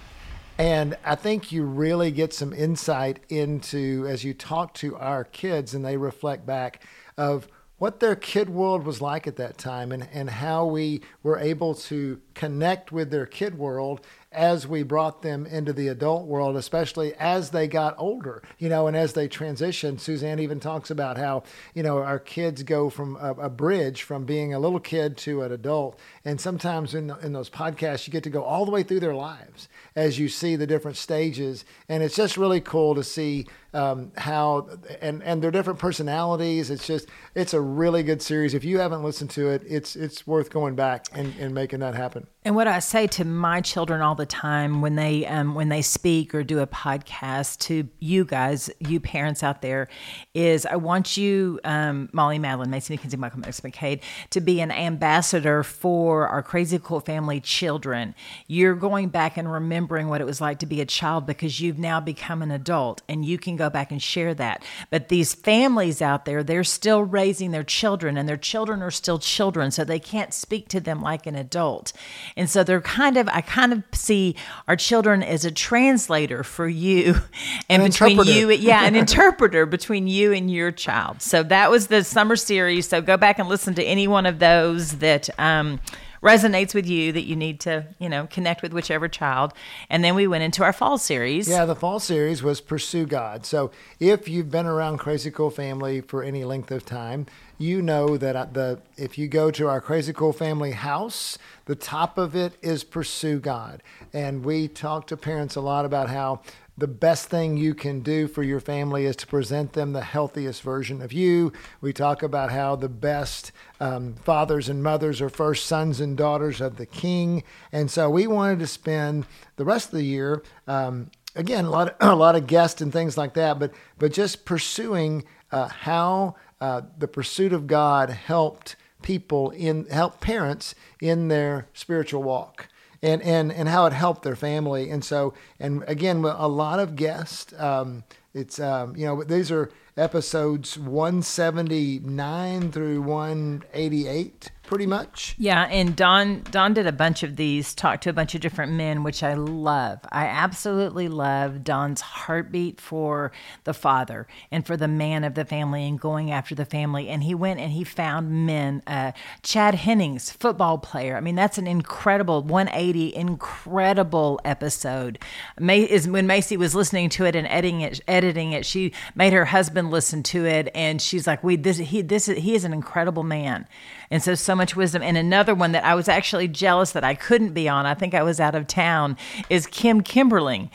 And 0.58 0.98
I 1.06 1.16
think 1.16 1.54
you 1.54 1.64
really 1.64 2.12
get 2.12 2.34
some 2.34 2.52
insight 2.52 3.22
into 3.30 4.06
as 4.10 4.26
you 4.26 4.34
talk 4.34 4.74
to 4.76 4.98
our 4.98 5.24
kids 5.24 5.74
and 5.74 5.86
they 5.86 5.96
reflect 5.96 6.46
back 6.46 6.84
of 7.18 7.48
what 7.78 8.02
their 8.02 8.16
kid 8.16 8.50
world 8.50 8.86
was 8.86 9.02
like 9.02 9.26
at 9.26 9.38
that 9.38 9.58
time 9.58 9.94
and, 9.94 10.08
and 10.12 10.30
how 10.30 10.66
we 10.66 11.02
were 11.24 11.40
able 11.40 11.74
to 11.74 12.20
connect 12.34 12.92
with 12.92 13.10
their 13.10 13.26
kid 13.26 13.58
world 13.58 14.06
as 14.32 14.68
we 14.68 14.84
brought 14.84 15.24
them 15.24 15.46
into 15.46 15.74
the 15.74 15.88
adult 15.88 16.28
world, 16.28 16.56
especially 16.56 17.16
as 17.16 17.50
they 17.50 17.68
got 17.68 17.96
older, 17.98 18.44
you 18.60 18.70
know, 18.70 18.86
and 18.86 18.96
as 18.96 19.14
they 19.14 19.28
transitioned. 19.28 20.00
Suzanne 20.00 20.40
even 20.40 20.60
talks 20.60 20.92
about 20.92 21.18
how, 21.18 21.42
you 21.74 21.82
know, 21.82 21.98
our 21.98 22.20
kids 22.20 22.62
go 22.62 22.90
from 22.90 23.16
a, 23.16 23.34
a 23.34 23.50
bridge 23.50 24.04
from 24.04 24.26
being 24.26 24.54
a 24.54 24.60
little 24.60 24.80
kid 24.80 25.18
to 25.18 25.42
an 25.42 25.52
adult. 25.52 26.00
And 26.24 26.40
sometimes 26.40 26.94
in, 26.94 27.12
in 27.24 27.34
those 27.34 27.50
podcasts, 27.50 28.06
you 28.06 28.12
get 28.12 28.24
to 28.24 28.30
go 28.30 28.44
all 28.44 28.66
the 28.66 28.72
way 28.72 28.84
through 28.84 29.00
their 29.00 29.16
lives 29.16 29.68
as 29.96 30.20
you 30.20 30.30
see 30.30 30.56
the 30.56 30.68
different 30.68 30.98
stages. 30.98 31.66
And 31.88 32.04
it's 32.04 32.16
just 32.16 32.38
really 32.38 32.62
cool 32.62 32.94
to 32.96 33.04
see 33.04 33.48
um, 33.74 34.12
how 34.18 34.70
and 35.02 35.22
and 35.24 35.42
their 35.42 35.52
different 35.52 35.80
personalities. 35.80 36.70
It's 36.70 36.88
just 36.88 37.08
it's 37.36 37.54
a 37.54 37.62
really 37.62 38.04
good 38.04 38.22
series. 38.22 38.54
If 38.54 38.64
you 38.64 38.80
haven't 38.80 39.04
listened 39.04 39.30
to 39.32 39.50
it, 39.50 39.64
it's 39.68 39.96
it's 39.96 40.26
worth 40.26 40.50
going 40.50 40.76
back 40.76 41.06
and, 41.12 41.34
and 41.40 41.54
making 41.54 41.80
that 41.80 41.96
happen. 41.96 42.28
And 42.46 42.56
what 42.56 42.68
I 42.68 42.80
say 42.80 43.06
to 43.08 43.26
my 43.26 43.60
children 43.60 44.02
all 44.02 44.16
the 44.16 44.26
time 44.26 44.82
when 44.82 44.96
they 44.96 45.26
um, 45.26 45.56
when 45.56 45.70
they 45.70 45.82
speak 45.82 46.34
or 46.34 46.42
do 46.42 46.60
a 46.60 46.68
podcast 46.68 47.60
to 47.60 47.88
you 48.00 48.24
guys, 48.24 48.70
you 48.80 49.00
parents 49.00 49.44
out 49.44 49.62
there, 49.62 49.90
is 50.34 50.66
I 50.66 50.78
want 50.78 51.18
you, 51.18 51.60
um, 51.66 52.10
Molly 52.14 52.40
Madeline, 52.40 52.70
Macy 52.70 52.98
McKenzie, 52.98 53.18
Michael 53.18 53.42
Max 53.42 53.60
McCade, 53.60 54.02
to 54.30 54.40
be 54.40 54.62
an 54.62 54.72
ambassador 54.72 55.64
for 55.64 56.28
our 56.30 56.42
Crazy 56.42 56.80
Cool 56.80 57.02
Family 57.02 57.42
children. 57.42 58.16
You're 58.48 58.76
going 58.76 59.10
back 59.10 59.38
and 59.38 59.52
remembering 59.52 60.08
what 60.08 60.22
it 60.22 60.26
was 60.26 60.40
like 60.40 60.60
to 60.60 60.66
be 60.66 60.80
a 60.80 60.86
child 60.86 61.26
because 61.26 61.60
you've 61.60 61.78
now 61.78 62.00
become 62.00 62.42
an 62.42 62.52
adult, 62.52 63.02
and 63.10 63.26
you 63.26 63.38
can 63.38 63.58
go 63.60 63.70
back 63.70 63.92
and 63.92 64.02
share 64.02 64.34
that. 64.34 64.64
But 64.90 65.10
these 65.10 65.36
families 65.36 66.02
out 66.02 66.26
there, 66.26 66.44
they're 66.44 66.64
still 66.64 67.04
raising 67.04 67.52
their 67.52 67.64
children, 67.64 68.18
and 68.18 68.28
their 68.28 68.38
children 68.38 68.82
are 68.82 68.90
still 68.90 69.20
children, 69.20 69.70
so 69.70 69.84
they 69.84 70.00
can't 70.00 70.34
speak 70.34 70.68
to 70.70 70.80
them 70.80 71.02
like 71.02 71.28
an 71.28 71.36
adult. 71.36 71.94
And 72.36 72.50
so 72.50 72.64
they're 72.64 72.82
kind 72.82 73.18
of, 73.18 73.28
I 73.30 73.42
kind 73.42 73.74
of 73.74 73.84
see 73.94 74.36
our 74.68 74.76
children 74.76 75.22
as 75.22 75.46
a 75.46 75.52
translator 75.52 76.44
for 76.44 76.68
you 76.68 77.16
and 77.70 77.84
an 77.84 77.90
between 77.90 78.24
you, 78.24 78.50
yeah, 78.50 78.86
an 78.86 78.96
interpreter 79.06 79.66
between 79.66 80.08
you 80.08 80.32
and 80.34 80.50
your 80.50 80.72
child. 80.72 81.22
So 81.22 81.44
that 81.44 81.70
was 81.70 81.88
the 81.88 82.04
summer 82.04 82.36
series. 82.36 82.88
So 82.88 83.02
go 83.02 83.18
back 83.18 83.38
and 83.38 83.50
listen 83.50 83.76
to 83.76 83.84
any 83.84 84.08
one 84.08 84.26
of 84.26 84.40
those 84.40 84.98
that, 85.00 85.30
um, 85.40 85.80
resonates 86.22 86.74
with 86.74 86.88
you 86.88 87.12
that 87.12 87.24
you 87.24 87.36
need 87.36 87.60
to, 87.62 87.86
you 88.00 88.10
know, 88.10 88.28
connect 88.28 88.62
with 88.62 88.74
whichever 88.74 89.08
child. 89.08 89.54
And 89.90 90.04
then 90.04 90.16
we 90.16 90.28
went 90.28 90.44
into 90.44 90.64
our 90.64 90.74
fall 90.74 90.98
series. 90.98 91.48
Yeah, 91.48 91.66
the 91.66 91.76
fall 91.76 92.00
series 92.00 92.44
was 92.44 92.62
Pursue 92.62 93.06
God. 93.06 93.46
So 93.46 93.72
if 94.00 94.28
you've 94.28 94.52
been 94.52 94.66
around 94.66 94.98
Crazy 94.98 95.32
Cool 95.32 95.50
Family 95.50 96.02
for 96.02 96.24
any 96.24 96.44
length 96.44 96.72
of 96.72 96.86
time, 96.86 97.26
you 97.58 97.82
know 97.82 98.18
that 98.18 98.36
uh, 98.36 98.46
the 98.52 98.80
if 98.98 99.18
you 99.18 99.28
go 99.28 99.52
to 99.52 99.68
our 99.68 99.82
Crazy 99.82 100.14
Cool 100.14 100.34
Family 100.34 100.72
house, 100.72 101.38
the 101.66 101.76
top 101.76 102.18
of 102.18 102.36
it 102.36 102.54
is 102.62 102.84
Pursue 102.84 103.40
God. 103.40 103.84
And 104.14 104.46
we 104.46 104.68
talk 104.68 105.08
to 105.08 105.18
parents 105.18 105.56
a 105.56 105.62
lot 105.62 105.86
about 105.86 106.10
how 106.10 106.42
the 106.80 106.88
best 106.88 107.28
thing 107.28 107.58
you 107.58 107.76
can 107.76 108.00
do 108.00 108.28
for 108.28 108.42
your 108.42 108.62
family 108.62 109.06
is 109.06 109.16
to 109.18 109.28
present 109.28 109.74
them 109.74 109.92
the 109.92 110.02
healthiest 110.02 110.62
version 110.62 111.02
of 111.02 111.12
you. 111.12 111.52
We 111.82 111.92
talk 111.92 112.24
about 112.24 112.52
how 112.52 112.78
the 112.78 112.90
best 112.90 113.52
um, 113.82 114.16
fathers 114.16 114.70
and 114.70 114.82
mothers 114.82 115.22
are 115.22 115.30
first 115.30 115.66
sons 115.66 116.00
and 116.00 116.16
daughters 116.18 116.62
of 116.62 116.78
the 116.78 116.86
king. 116.86 117.44
And 117.72 117.92
so 117.92 118.10
we 118.10 118.28
wanted 118.28 118.60
to 118.60 118.68
spend 118.68 119.26
the 119.58 119.66
rest 119.66 119.88
of 119.88 119.96
the 119.96 120.04
year, 120.04 120.42
um, 120.68 121.12
again, 121.36 121.66
a 121.66 121.70
lot, 121.70 121.90
of, 121.90 121.96
a 122.00 122.16
lot 122.16 122.36
of 122.36 122.48
guests 122.48 122.82
and 122.82 122.94
things 122.94 123.18
like 123.18 123.34
that, 123.34 123.60
but, 123.60 123.74
but 123.98 124.14
just 124.14 124.46
pursuing 124.46 125.26
uh, 125.52 125.68
how 125.68 126.36
uh, 126.62 126.82
the 126.98 127.08
pursuit 127.08 127.52
of 127.52 127.68
God 127.68 128.10
helped 128.10 128.78
people 129.02 129.52
in, 129.52 129.86
help 129.88 130.22
parents 130.22 130.76
in 131.02 131.28
their 131.28 131.68
spiritual 131.74 132.24
walk 132.24 132.70
and 133.02 133.22
and 133.22 133.52
and 133.52 133.70
how 133.70 133.86
it 133.86 133.94
helped 133.94 134.24
their 134.24 134.36
family. 134.36 134.90
And 134.90 135.04
so, 135.04 135.34
and 135.60 135.84
again, 135.88 136.24
a 136.24 136.48
lot 136.48 136.80
of 136.80 136.96
guests. 136.96 137.54
Um, 137.58 138.04
it's 138.34 138.60
um, 138.60 138.96
you 138.96 139.06
know 139.06 139.24
these 139.24 139.52
are 139.52 139.72
episodes 139.98 140.78
179 140.78 142.72
through 142.72 143.02
188 143.02 144.52
pretty 144.70 144.86
much. 144.86 145.36
Yeah, 145.40 145.64
and 145.64 145.96
Don 145.96 146.44
Don 146.52 146.76
did 146.76 146.86
a 146.86 146.92
bunch 146.92 147.24
of 147.24 147.36
these, 147.38 147.74
talked 147.74 148.04
to 148.04 148.12
a 148.12 148.14
bunch 148.14 148.36
of 148.36 148.42
different 148.42 148.72
men, 148.72 149.02
which 149.02 149.24
I 149.24 149.34
love. 149.34 150.00
I 150.12 150.26
absolutely 150.26 151.08
love 151.08 151.64
Don's 151.64 152.02
heartbeat 152.02 152.80
for 152.80 153.32
the 153.64 153.74
father 153.74 154.28
and 154.52 154.66
for 154.66 154.78
the 154.78 154.88
man 154.88 155.24
of 155.24 155.34
the 155.34 155.44
family 155.44 155.88
and 155.88 156.00
going 156.00 156.30
after 156.30 156.54
the 156.54 156.66
family. 156.66 157.10
And 157.10 157.24
he 157.24 157.34
went 157.34 157.60
and 157.60 157.72
he 157.72 157.84
found 157.84 158.46
men. 158.46 158.84
Uh, 158.86 159.14
Chad 159.42 159.74
Hennings, 159.74 160.32
football 160.32 160.78
player. 160.78 161.18
I 161.18 161.22
mean, 161.22 161.36
that's 161.36 161.58
an 161.58 161.66
incredible 161.66 162.44
180, 162.44 163.16
incredible 163.16 164.40
episode. 164.46 165.18
May, 165.60 165.82
is 165.82 166.08
when 166.08 166.28
Macy 166.28 166.58
was 166.58 166.76
listening 166.76 167.10
to 167.10 167.26
it 167.26 167.36
and 167.36 167.48
editing 167.48 167.82
it, 167.82 168.02
editing 168.08 168.52
it. 168.52 168.68
She 168.68 168.94
made 169.16 169.34
her 169.34 169.46
husband 169.46 169.90
listen 169.90 170.22
to 170.24 170.46
it, 170.46 170.70
and 170.76 171.02
she's 171.02 171.26
like, 171.26 171.44
"We 171.44 171.56
this 171.56 171.78
he 171.78 172.04
this 172.04 172.28
is 172.28 172.38
he 172.38 172.54
is 172.54 172.64
an 172.64 172.74
incredible 172.74 173.24
man." 173.24 173.68
And 174.12 174.24
so, 174.24 174.34
so 174.36 174.56
much 174.56 174.76
wisdom. 174.76 175.04
And 175.04 175.18
another 175.18 175.54
one 175.54 175.72
that 175.74 175.86
I 175.86 175.94
was 175.96 176.08
actually 176.08 176.48
jealous 176.48 176.92
that 176.94 177.04
I 177.04 177.14
couldn't 177.14 177.54
be 177.54 177.70
on, 177.70 177.86
I 177.86 177.94
think 177.94 178.14
I 178.14 178.24
was 178.24 178.40
out 178.40 178.56
of 178.56 178.66
town, 178.68 179.18
is 179.50 179.68
Kim 179.68 180.02
Kimberling. 180.02 180.70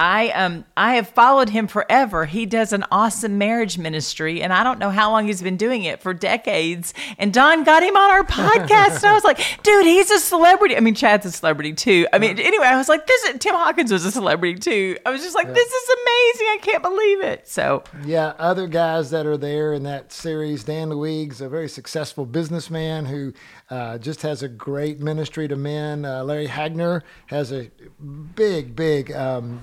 I 0.00 0.30
um 0.30 0.64
I 0.78 0.94
have 0.94 1.10
followed 1.10 1.50
him 1.50 1.66
forever. 1.66 2.24
He 2.24 2.46
does 2.46 2.72
an 2.72 2.86
awesome 2.90 3.36
marriage 3.36 3.76
ministry, 3.76 4.40
and 4.40 4.50
I 4.50 4.64
don't 4.64 4.78
know 4.78 4.88
how 4.88 5.10
long 5.10 5.26
he's 5.26 5.42
been 5.42 5.58
doing 5.58 5.84
it 5.84 6.00
for 6.00 6.14
decades. 6.14 6.94
And 7.18 7.34
Don 7.34 7.64
got 7.64 7.82
him 7.82 7.94
on 7.98 8.10
our 8.10 8.24
podcast, 8.24 8.96
and 8.96 9.04
I 9.04 9.12
was 9.12 9.24
like, 9.24 9.38
dude, 9.62 9.84
he's 9.84 10.10
a 10.10 10.18
celebrity. 10.18 10.74
I 10.74 10.80
mean, 10.80 10.94
Chad's 10.94 11.26
a 11.26 11.30
celebrity 11.30 11.74
too. 11.74 12.06
I 12.14 12.18
mean, 12.18 12.38
anyway, 12.38 12.64
I 12.64 12.78
was 12.78 12.88
like, 12.88 13.06
this 13.06 13.24
is, 13.24 13.38
Tim 13.40 13.54
Hawkins 13.54 13.92
was 13.92 14.06
a 14.06 14.10
celebrity 14.10 14.58
too. 14.58 14.96
I 15.04 15.10
was 15.10 15.20
just 15.20 15.34
like, 15.34 15.52
this 15.52 15.68
is 15.68 15.88
amazing. 15.90 16.46
I 16.46 16.58
can't 16.62 16.82
believe 16.82 17.20
it. 17.22 17.46
So 17.46 17.84
Yeah, 18.06 18.32
other 18.38 18.68
guys 18.68 19.10
that 19.10 19.26
are 19.26 19.36
there 19.36 19.74
in 19.74 19.82
that 19.82 20.12
series, 20.12 20.64
Dan 20.64 20.88
Luig's 20.88 21.42
a 21.42 21.48
very 21.50 21.68
successful 21.68 22.24
businessman 22.24 23.04
who 23.04 23.34
uh, 23.68 23.98
just 23.98 24.22
has 24.22 24.42
a 24.42 24.48
great 24.48 24.98
ministry 24.98 25.46
to 25.46 25.56
men. 25.56 26.06
Uh, 26.06 26.24
Larry 26.24 26.46
Hagner 26.46 27.04
has 27.26 27.52
a 27.52 27.70
big, 28.34 28.74
big 28.74 29.12
um, 29.12 29.60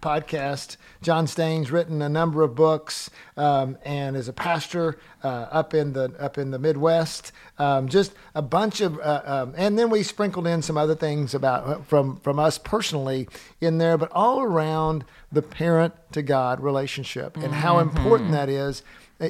podcast. 0.00 0.76
John 1.02 1.26
Staines 1.26 1.70
written 1.70 2.02
a 2.02 2.08
number 2.08 2.42
of 2.42 2.54
books 2.54 3.10
um, 3.36 3.76
and 3.84 4.16
is 4.16 4.28
a 4.28 4.32
pastor 4.32 4.98
uh, 5.22 5.46
up 5.50 5.74
in 5.74 5.92
the 5.92 6.14
up 6.18 6.38
in 6.38 6.50
the 6.50 6.58
Midwest. 6.58 7.32
Um, 7.58 7.88
just 7.88 8.12
a 8.34 8.42
bunch 8.42 8.80
of, 8.80 8.98
uh, 8.98 9.22
um, 9.24 9.54
and 9.56 9.78
then 9.78 9.90
we 9.90 10.02
sprinkled 10.02 10.46
in 10.46 10.62
some 10.62 10.76
other 10.76 10.94
things 10.94 11.34
about 11.34 11.66
uh, 11.66 11.78
from 11.82 12.16
from 12.16 12.38
us 12.38 12.58
personally 12.58 13.28
in 13.60 13.78
there, 13.78 13.98
but 13.98 14.10
all 14.12 14.40
around 14.40 15.04
the 15.30 15.42
parent 15.42 15.94
to 16.12 16.22
God 16.22 16.60
relationship 16.60 17.36
and 17.36 17.54
how 17.54 17.78
important 17.78 18.32
that 18.32 18.48
is 18.48 18.82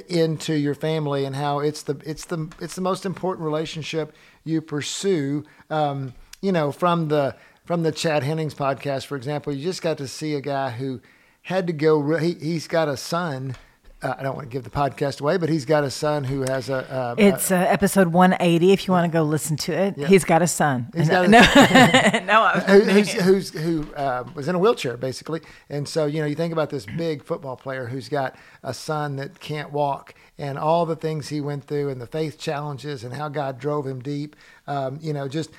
into 0.08 0.54
your 0.54 0.74
family 0.74 1.24
and 1.24 1.34
how 1.34 1.58
it's 1.58 1.82
the 1.82 2.00
it's 2.06 2.24
the 2.26 2.48
it's 2.60 2.74
the 2.74 2.80
most 2.80 3.04
important 3.04 3.44
relationship 3.44 4.14
you 4.44 4.60
pursue. 4.60 5.44
Um, 5.68 6.14
you 6.40 6.52
know, 6.52 6.72
from 6.72 7.08
the 7.08 7.36
from 7.70 7.84
the 7.84 7.92
Chad 7.92 8.24
Hennings 8.24 8.52
podcast, 8.52 9.06
for 9.06 9.14
example, 9.14 9.52
you 9.52 9.62
just 9.62 9.80
got 9.80 9.96
to 9.98 10.08
see 10.08 10.34
a 10.34 10.40
guy 10.40 10.70
who 10.70 11.00
had 11.42 11.68
to 11.68 11.72
go. 11.72 12.16
He, 12.16 12.32
he's 12.32 12.66
got 12.66 12.88
a 12.88 12.96
son. 12.96 13.54
Uh, 14.02 14.14
I 14.18 14.22
don't 14.22 14.34
want 14.34 14.48
to 14.48 14.52
give 14.52 14.64
the 14.64 14.70
podcast 14.70 15.20
away, 15.20 15.36
but 15.36 15.50
he's 15.50 15.66
got 15.66 15.84
a 15.84 15.90
son 15.90 16.24
who 16.24 16.40
has 16.42 16.70
a. 16.70 16.90
Uh, 16.90 17.14
it's 17.18 17.50
uh, 17.50 17.56
episode 17.56 18.08
180 18.08 18.72
if 18.72 18.86
you 18.86 18.92
want 18.92 19.10
to 19.10 19.12
go 19.12 19.22
listen 19.22 19.58
to 19.58 19.72
it. 19.72 19.98
He's 19.98 20.24
got 20.24 20.40
a 20.40 20.46
son. 20.46 20.88
He's 20.96 21.10
got 21.10 21.26
a- 21.26 21.28
no, 21.28 21.40
no, 22.24 22.48
who, 22.60 22.80
who's, 22.80 23.12
who's, 23.12 23.50
who 23.50 23.92
uh, 23.94 24.24
was 24.34 24.48
in 24.48 24.54
a 24.54 24.58
wheelchair 24.58 24.96
basically, 24.96 25.42
and 25.68 25.86
so 25.86 26.06
you 26.06 26.20
know 26.20 26.26
you 26.26 26.34
think 26.34 26.52
about 26.52 26.70
this 26.70 26.86
big 26.86 27.22
football 27.22 27.56
player 27.56 27.86
who's 27.86 28.08
got 28.08 28.36
a 28.62 28.72
son 28.72 29.16
that 29.16 29.38
can't 29.38 29.70
walk, 29.70 30.14
and 30.38 30.56
all 30.58 30.86
the 30.86 30.96
things 30.96 31.28
he 31.28 31.42
went 31.42 31.64
through, 31.64 31.90
and 31.90 32.00
the 32.00 32.06
faith 32.06 32.38
challenges, 32.38 33.04
and 33.04 33.12
how 33.12 33.28
God 33.28 33.58
drove 33.58 33.86
him 33.86 34.00
deep. 34.00 34.34
Um, 34.66 34.98
you 35.02 35.12
know, 35.12 35.28
just 35.28 35.50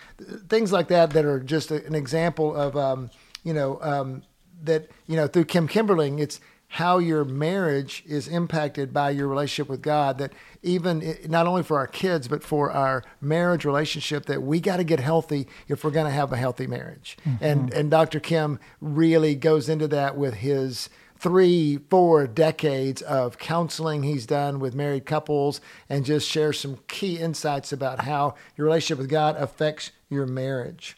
things 0.50 0.72
like 0.72 0.88
that 0.88 1.12
that 1.12 1.26
are 1.26 1.40
just 1.40 1.70
a, 1.70 1.86
an 1.86 1.94
example 1.94 2.56
of 2.56 2.76
um, 2.76 3.12
you 3.44 3.54
know 3.54 3.78
um, 3.84 4.24
that 4.64 4.90
you 5.06 5.16
know 5.16 5.28
through 5.28 5.46
Kim 5.46 5.68
Kimberling, 5.68 6.20
it's 6.20 6.40
how 6.76 7.00
your 7.00 7.26
marriage 7.26 8.02
is 8.08 8.30
impacted 8.30 8.94
by 8.94 9.10
your 9.10 9.28
relationship 9.28 9.68
with 9.68 9.82
God. 9.82 10.18
That 10.20 10.32
even 10.64 11.18
not 11.28 11.46
only 11.46 11.64
for 11.64 11.78
our 11.78 11.88
kids, 11.88 12.30
but 12.30 12.42
for 12.44 12.72
our 12.72 13.04
marriage 13.20 13.66
relationship, 13.66 14.26
that 14.28 14.42
we 14.42 14.62
got 14.62 14.78
to 14.78 14.86
get 14.86 15.02
healthy 15.02 15.48
if 15.68 15.84
we're 15.84 15.92
going 15.92 16.06
to 16.06 16.12
have 16.12 16.32
a 16.32 16.38
healthy 16.38 16.68
marriage. 16.68 17.18
Mm-hmm. 17.26 17.44
And 17.44 17.74
and 17.74 17.92
Dr. 17.92 18.22
Kim 18.22 18.58
really 18.80 19.36
goes 19.36 19.68
into 19.68 19.86
that 19.90 20.16
with 20.16 20.36
his 20.36 20.90
three, 21.20 21.78
four 21.90 22.26
decades 22.26 23.02
of 23.02 23.38
counseling 23.38 24.04
he's 24.04 24.26
done 24.26 24.60
with 24.60 24.74
married 24.74 25.06
couples, 25.06 25.60
and 25.90 26.06
just 26.06 26.28
shares 26.28 26.58
some 26.58 26.80
key 26.88 27.20
insights 27.20 27.74
about 27.74 28.06
how 28.06 28.34
your 28.56 28.66
relationship 28.66 28.98
with 28.98 29.10
God 29.10 29.36
affects 29.36 29.92
your 30.10 30.26
marriage. 30.26 30.96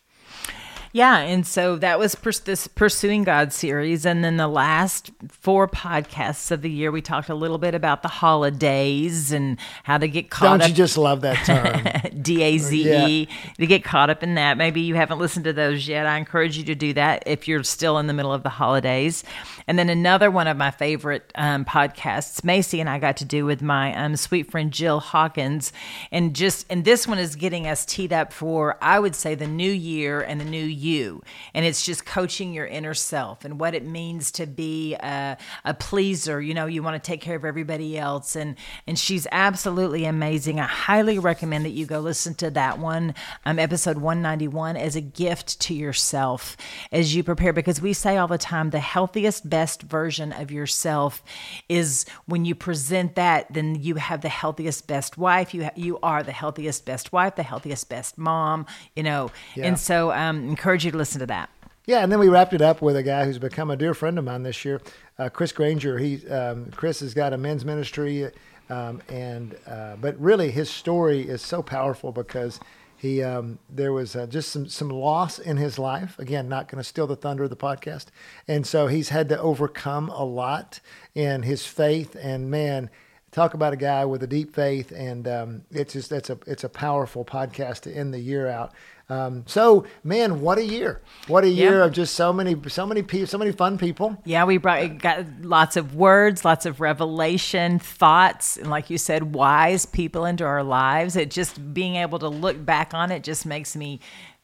Yeah, 0.96 1.18
and 1.22 1.46
so 1.46 1.76
that 1.78 1.98
was 1.98 2.14
pers- 2.14 2.42
this 2.42 2.68
Pursuing 2.68 3.24
God 3.24 3.52
series. 3.52 4.06
And 4.06 4.24
then 4.24 4.38
the 4.38 4.48
last 4.48 5.10
four 5.28 5.68
podcasts 5.68 6.52
of 6.52 6.62
the 6.62 6.70
year, 6.70 6.92
we 6.92 7.02
talked 7.02 7.30
a 7.30 7.36
little 7.36 7.58
bit 7.58 7.74
about 7.74 8.04
the 8.04 8.08
holidays 8.10 9.32
and 9.32 9.58
how 9.86 9.98
to 9.98 10.08
get 10.08 10.30
caught 10.30 10.60
Don't 10.60 10.62
up. 10.62 10.70
you 10.70 10.76
just 10.76 10.96
love 10.96 11.22
that 11.22 11.44
term? 12.12 12.22
D 12.22 12.44
A 12.44 12.60
Z 12.60 12.94
E 12.94 13.28
to 13.58 13.66
get 13.66 13.84
caught 13.84 14.12
up 14.12 14.22
in 14.22 14.36
that. 14.36 14.56
Maybe 14.56 14.82
you 14.82 14.94
haven't 14.94 15.18
listened 15.18 15.46
to 15.46 15.54
those 15.54 15.88
yet. 15.88 16.06
I 16.06 16.16
encourage 16.18 16.60
you 16.60 16.64
to 16.66 16.76
do 16.76 16.94
that 16.94 17.24
if 17.26 17.48
you're 17.48 17.64
still 17.64 17.98
in 17.98 18.06
the 18.06 18.14
middle 18.14 18.32
of 18.32 18.44
the 18.44 18.50
holidays. 18.50 19.24
And 19.68 19.80
then 19.80 19.90
another 19.90 20.30
one 20.30 20.48
of 20.48 20.58
my 20.58 20.70
favorite 20.70 21.32
um, 21.34 21.66
podcasts, 21.66 22.44
Macy 22.44 22.80
and 22.80 22.90
I 22.90 23.00
got 23.00 23.18
to 23.18 23.26
do 23.26 23.46
with 23.46 23.64
my 23.64 23.96
um, 23.96 24.16
sweet 24.16 24.52
friend 24.52 24.72
Jill 24.72 25.00
Hawkins, 25.00 25.74
and 26.12 26.36
just 26.36 26.68
and 26.70 26.86
this 26.86 27.08
one 27.08 27.18
is 27.18 27.36
getting 27.36 27.66
us 27.68 27.84
teed 27.84 28.14
up 28.14 28.32
for 28.32 28.78
I 28.80 29.00
would 29.00 29.16
say 29.16 29.34
the 29.34 29.48
new 29.48 29.72
year 29.72 30.22
and 30.22 30.40
the 30.40 30.46
new 30.46 30.64
you, 30.84 31.22
and 31.54 31.66
it's 31.66 31.86
just 31.86 32.06
coaching 32.06 32.54
your 32.54 32.66
inner 32.66 32.94
self 32.94 33.46
and 33.46 33.60
what 33.60 33.74
it 33.74 33.86
means 33.86 34.32
to 34.34 34.46
be 34.46 34.96
a, 34.96 35.38
a 35.66 35.74
pleaser. 35.74 36.42
You 36.42 36.54
know, 36.54 36.66
you 36.66 36.84
want 36.84 37.02
to 37.02 37.06
take 37.08 37.22
care 37.22 37.36
of 37.36 37.46
everybody 37.46 37.98
else, 37.98 38.36
and 38.36 38.56
and 38.88 38.98
she's 39.00 39.28
absolutely 39.32 40.06
amazing. 40.06 40.60
I 40.60 40.64
highly 40.68 41.20
recommend 41.20 41.66
that 41.66 41.70
you 41.72 41.86
go 41.86 42.00
listen 42.00 42.34
to 42.36 42.50
that 42.52 42.80
one, 42.80 43.14
um, 43.46 43.60
episode 43.60 43.98
191, 43.98 44.76
as 44.78 44.96
a 44.96 45.02
gift 45.02 45.60
to 45.62 45.74
yourself 45.74 46.58
as 46.92 47.16
you 47.16 47.24
prepare, 47.24 47.54
because 47.54 47.82
we 47.82 47.94
say 47.94 48.18
all 48.18 48.28
the 48.28 48.38
time 48.38 48.72
the 48.72 48.80
healthiest, 48.80 49.50
best 49.50 49.84
version 49.84 50.34
of 50.34 50.52
yourself 50.52 51.24
is 51.70 52.06
when 52.26 52.44
you 52.46 52.56
present 52.56 53.16
that, 53.16 53.46
then 53.54 53.76
you 53.76 53.96
have 53.96 54.22
the 54.22 54.30
healthiest, 54.30 54.88
best 54.88 55.18
wife. 55.18 55.54
You 55.54 55.66
ha- 55.66 55.72
you 55.76 56.00
are 56.02 56.24
the 56.24 56.32
healthiest, 56.32 56.86
best 56.86 57.12
wife, 57.14 57.36
the 57.36 57.44
healthiest, 57.44 57.88
best 57.90 58.18
mom. 58.18 58.66
You 58.96 59.04
know, 59.04 59.32
Yeah. 59.56 59.68
and 59.68 59.80
so 59.80 60.12
um, 60.12 60.44
encourage 60.50 60.73
you 60.82 60.92
to 60.92 60.98
listen 60.98 61.20
to 61.20 61.26
that. 61.28 61.50
Yeah, 61.86 62.02
and 62.02 62.10
then 62.10 62.20
we 62.20 62.30
wrapped 62.30 62.54
it 62.54 62.62
up 62.62 62.82
with 62.82 62.96
a 62.96 63.04
guy 63.04 63.26
who's 63.26 63.38
become 63.38 63.70
a 63.70 63.76
dear 63.76 63.94
friend 63.94 64.18
of 64.18 64.24
mine 64.24 64.44
this 64.44 64.64
year, 64.64 64.82
uh, 65.20 65.28
Chris 65.28 65.52
Granger. 65.52 65.98
He 65.98 66.26
um, 66.30 66.72
Chris 66.72 67.02
has 67.02 67.14
got 67.14 67.34
a 67.34 67.38
men's 67.38 67.66
ministry, 67.66 68.32
um, 68.70 69.02
and 69.10 69.58
uh, 69.68 69.98
but 69.98 70.18
really 70.18 70.50
his 70.50 70.70
story 70.70 71.28
is 71.28 71.42
so 71.42 71.62
powerful 71.62 72.14
because 72.14 72.62
he 72.96 73.22
um, 73.22 73.60
there 73.70 73.92
was 73.92 74.16
uh, 74.16 74.28
just 74.28 74.50
some 74.50 74.66
some 74.70 74.88
loss 74.88 75.40
in 75.40 75.58
his 75.58 75.78
life. 75.78 76.18
Again, 76.20 76.48
not 76.48 76.70
going 76.70 76.82
to 76.82 76.88
steal 76.88 77.06
the 77.06 77.18
thunder 77.18 77.44
of 77.44 77.50
the 77.50 77.58
podcast, 77.58 78.06
and 78.48 78.66
so 78.66 78.88
he's 78.88 79.10
had 79.10 79.28
to 79.28 79.38
overcome 79.38 80.08
a 80.08 80.24
lot 80.24 80.80
in 81.14 81.44
his 81.44 81.66
faith. 81.66 82.16
And 82.16 82.50
man, 82.50 82.90
talk 83.34 83.54
about 83.54 83.74
a 83.74 83.78
guy 83.78 84.06
with 84.06 84.24
a 84.24 84.28
deep 84.28 84.54
faith, 84.56 84.92
and 84.92 85.28
um, 85.28 85.62
it's 85.72 85.92
just 85.94 86.10
that's 86.10 86.30
a 86.30 86.38
it's 86.48 86.64
a 86.64 86.70
powerful 86.70 87.26
podcast 87.26 87.82
to 87.82 87.92
end 87.92 88.14
the 88.14 88.20
year 88.20 88.48
out. 88.48 88.72
Um, 89.10 89.44
so, 89.48 89.86
man, 90.06 90.40
what 90.40 90.58
a 90.58 90.64
year! 90.64 91.02
What 91.28 91.44
a 91.44 91.50
year 91.50 91.80
Yeah. 91.80 91.86
of 91.86 91.92
just 91.92 92.16
so 92.16 92.32
many, 92.32 92.56
so 92.70 92.86
many 92.86 93.04
people, 93.04 93.28
so 93.28 93.38
many 93.38 93.52
fun 93.52 93.78
people. 93.78 94.18
Yeah, 94.24 94.46
we 94.46 94.58
brought 94.58 94.98
got 95.00 95.26
lots 95.42 95.76
of 95.76 95.94
words, 95.94 96.46
lots 96.46 96.66
of 96.66 96.80
revelation, 96.80 97.80
thoughts, 97.80 98.56
and 98.56 98.70
like 98.70 98.90
you 98.90 98.98
said, 98.98 99.36
wise 99.36 99.86
people 99.86 100.24
into 100.24 100.46
our 100.46 100.64
lives. 100.64 101.18
It 101.18 101.32
just 101.32 101.74
being 101.74 101.98
able 101.98 102.18
to 102.20 102.30
look 102.30 102.64
back 102.66 102.94
on 102.94 103.12
it 103.12 103.24
just 103.24 103.46
makes 103.46 103.76
me 103.76 104.00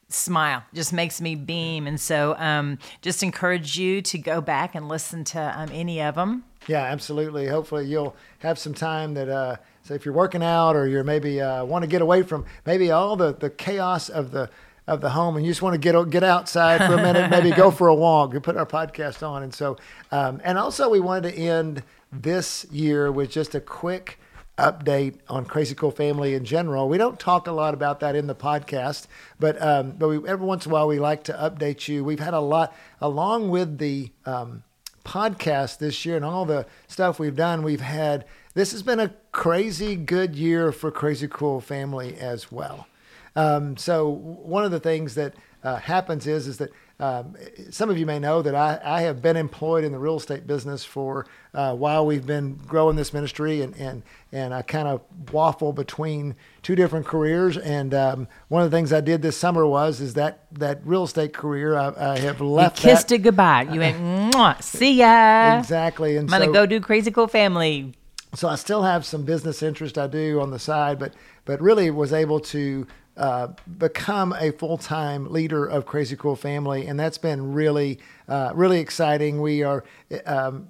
smile, 0.09 0.63
just 0.73 0.91
makes 0.91 1.21
me 1.21 1.35
beam. 1.35 1.87
And 1.87 1.99
so, 1.99 2.35
um, 2.37 2.79
just 3.01 3.23
encourage 3.23 3.77
you 3.77 4.01
to 4.01 4.17
go 4.17 4.41
back 4.41 4.75
and 4.75 4.89
listen 4.89 5.23
to 5.25 5.39
um, 5.57 5.69
any 5.71 6.01
of 6.01 6.15
them. 6.15 6.43
Yeah, 6.69 6.83
absolutely. 6.83 7.47
Hopefully, 7.47 7.87
you'll 7.87 8.15
have 8.39 8.59
some 8.59 8.75
time 8.75 9.15
that, 9.15 9.27
uh, 9.27 9.55
so 9.81 9.95
if 9.95 10.05
you're 10.05 10.13
working 10.13 10.43
out 10.43 10.75
or 10.75 10.87
you're 10.87 11.03
maybe 11.03 11.41
uh, 11.41 11.65
want 11.65 11.81
to 11.81 11.87
get 11.87 12.03
away 12.03 12.21
from 12.21 12.45
maybe 12.63 12.91
all 12.91 13.15
the, 13.15 13.33
the 13.33 13.49
chaos 13.49 14.07
of 14.07 14.29
the 14.29 14.51
of 14.85 15.01
the 15.01 15.09
home, 15.09 15.35
and 15.35 15.43
you 15.43 15.51
just 15.51 15.63
want 15.63 15.73
to 15.73 15.79
get 15.79 16.09
get 16.11 16.23
outside 16.23 16.77
for 16.85 16.93
a 16.93 17.01
minute, 17.01 17.31
maybe 17.31 17.49
go 17.49 17.71
for 17.71 17.87
a 17.87 17.95
walk. 17.95 18.39
Put 18.43 18.55
our 18.55 18.67
podcast 18.67 19.27
on, 19.27 19.41
and 19.41 19.51
so, 19.51 19.77
um, 20.11 20.41
and 20.43 20.59
also 20.59 20.89
we 20.89 20.99
wanted 20.99 21.31
to 21.31 21.39
end 21.39 21.81
this 22.11 22.67
year 22.69 23.11
with 23.11 23.31
just 23.31 23.55
a 23.55 23.59
quick 23.59 24.19
update 24.59 25.15
on 25.27 25.45
Crazy 25.45 25.73
Cool 25.73 25.89
Family 25.89 26.35
in 26.35 26.45
general. 26.45 26.87
We 26.87 26.99
don't 26.99 27.19
talk 27.19 27.47
a 27.47 27.51
lot 27.51 27.73
about 27.73 27.99
that 28.01 28.15
in 28.15 28.27
the 28.27 28.35
podcast, 28.35 29.07
but 29.39 29.59
um, 29.59 29.93
but 29.97 30.07
we, 30.07 30.17
every 30.29 30.45
once 30.45 30.67
in 30.67 30.71
a 30.71 30.73
while 30.73 30.87
we 30.87 30.99
like 30.99 31.23
to 31.23 31.33
update 31.33 31.87
you. 31.87 32.03
We've 32.03 32.19
had 32.19 32.35
a 32.35 32.39
lot 32.39 32.75
along 33.01 33.49
with 33.49 33.79
the 33.79 34.11
um, 34.27 34.61
podcast 35.09 35.79
this 35.79 36.05
year 36.05 36.15
and 36.15 36.23
all 36.23 36.45
the 36.45 36.67
stuff 36.87 37.17
we've 37.17 37.35
done. 37.35 37.63
We've 37.63 37.81
had 37.81 38.25
this 38.53 38.71
has 38.71 38.83
been 38.83 38.99
a 38.99 39.13
crazy 39.31 39.95
good 39.95 40.35
year 40.35 40.71
for 40.71 40.91
Crazy 40.91 41.27
Cool 41.27 41.61
Family 41.61 42.15
as 42.17 42.51
well. 42.51 42.87
Um, 43.35 43.75
so 43.75 44.07
one 44.07 44.63
of 44.63 44.71
the 44.71 44.79
things 44.79 45.15
that 45.15 45.33
uh, 45.63 45.77
happens 45.77 46.27
is 46.27 46.47
is 46.47 46.57
that 46.57 46.69
um, 46.99 47.35
some 47.69 47.89
of 47.89 47.97
you 47.97 48.05
may 48.05 48.19
know 48.19 48.41
that 48.41 48.53
I, 48.53 48.79
I 48.83 49.01
have 49.01 49.21
been 49.21 49.37
employed 49.37 49.85
in 49.85 49.93
the 49.93 49.97
real 49.99 50.17
estate 50.17 50.45
business 50.45 50.83
for 50.83 51.25
uh, 51.53 51.73
while 51.73 52.05
we've 52.05 52.25
been 52.25 52.55
growing 52.55 52.97
this 52.97 53.13
ministry, 53.13 53.61
and 53.61 53.73
and 53.77 54.03
and 54.33 54.53
I 54.53 54.61
kind 54.63 54.87
of 54.87 55.01
waffle 55.31 55.71
between 55.71 56.35
two 56.61 56.75
different 56.75 57.05
careers. 57.05 57.57
And 57.57 57.93
um, 57.93 58.27
one 58.49 58.63
of 58.63 58.69
the 58.69 58.75
things 58.75 58.91
I 58.91 58.99
did 58.99 59.21
this 59.21 59.37
summer 59.37 59.65
was 59.65 60.01
is 60.01 60.15
that 60.15 60.45
that 60.51 60.81
real 60.85 61.03
estate 61.05 61.33
career 61.33 61.77
I, 61.77 61.93
I 62.15 62.19
have 62.19 62.41
left. 62.41 62.83
You 62.83 62.89
kissed 62.89 63.07
that. 63.07 63.15
it 63.15 63.19
goodbye. 63.19 63.63
You 63.71 63.79
went, 63.79 63.97
Mwah, 63.97 64.61
see 64.61 64.95
ya. 64.95 65.57
Exactly. 65.57 66.17
And 66.17 66.29
I'm 66.29 66.39
gonna 66.41 66.45
so- 66.45 66.53
go 66.53 66.65
do 66.65 66.81
Crazy 66.81 67.11
Cool 67.11 67.29
Family. 67.29 67.93
so 68.33 68.49
I 68.49 68.55
still 68.55 68.83
have 68.83 69.05
some 69.05 69.23
business 69.23 69.63
interest 69.63 69.97
I 69.97 70.07
do 70.07 70.41
on 70.41 70.51
the 70.51 70.59
side, 70.59 70.99
but 70.99 71.13
but 71.45 71.61
really 71.61 71.89
was 71.91 72.11
able 72.11 72.41
to 72.41 72.85
uh, 73.19 73.49
become 73.77 74.33
a 74.39 74.51
full 74.51 74.77
time 74.77 75.31
leader 75.31 75.65
of 75.65 75.85
Crazy 75.85 76.15
Cool 76.15 76.35
Family, 76.35 76.87
and 76.87 76.99
that's 76.99 77.17
been 77.17 77.53
really 77.53 77.99
uh, 78.27 78.51
really 78.55 78.79
exciting. 78.79 79.41
We 79.41 79.63
are. 79.63 79.83
Um, 80.25 80.69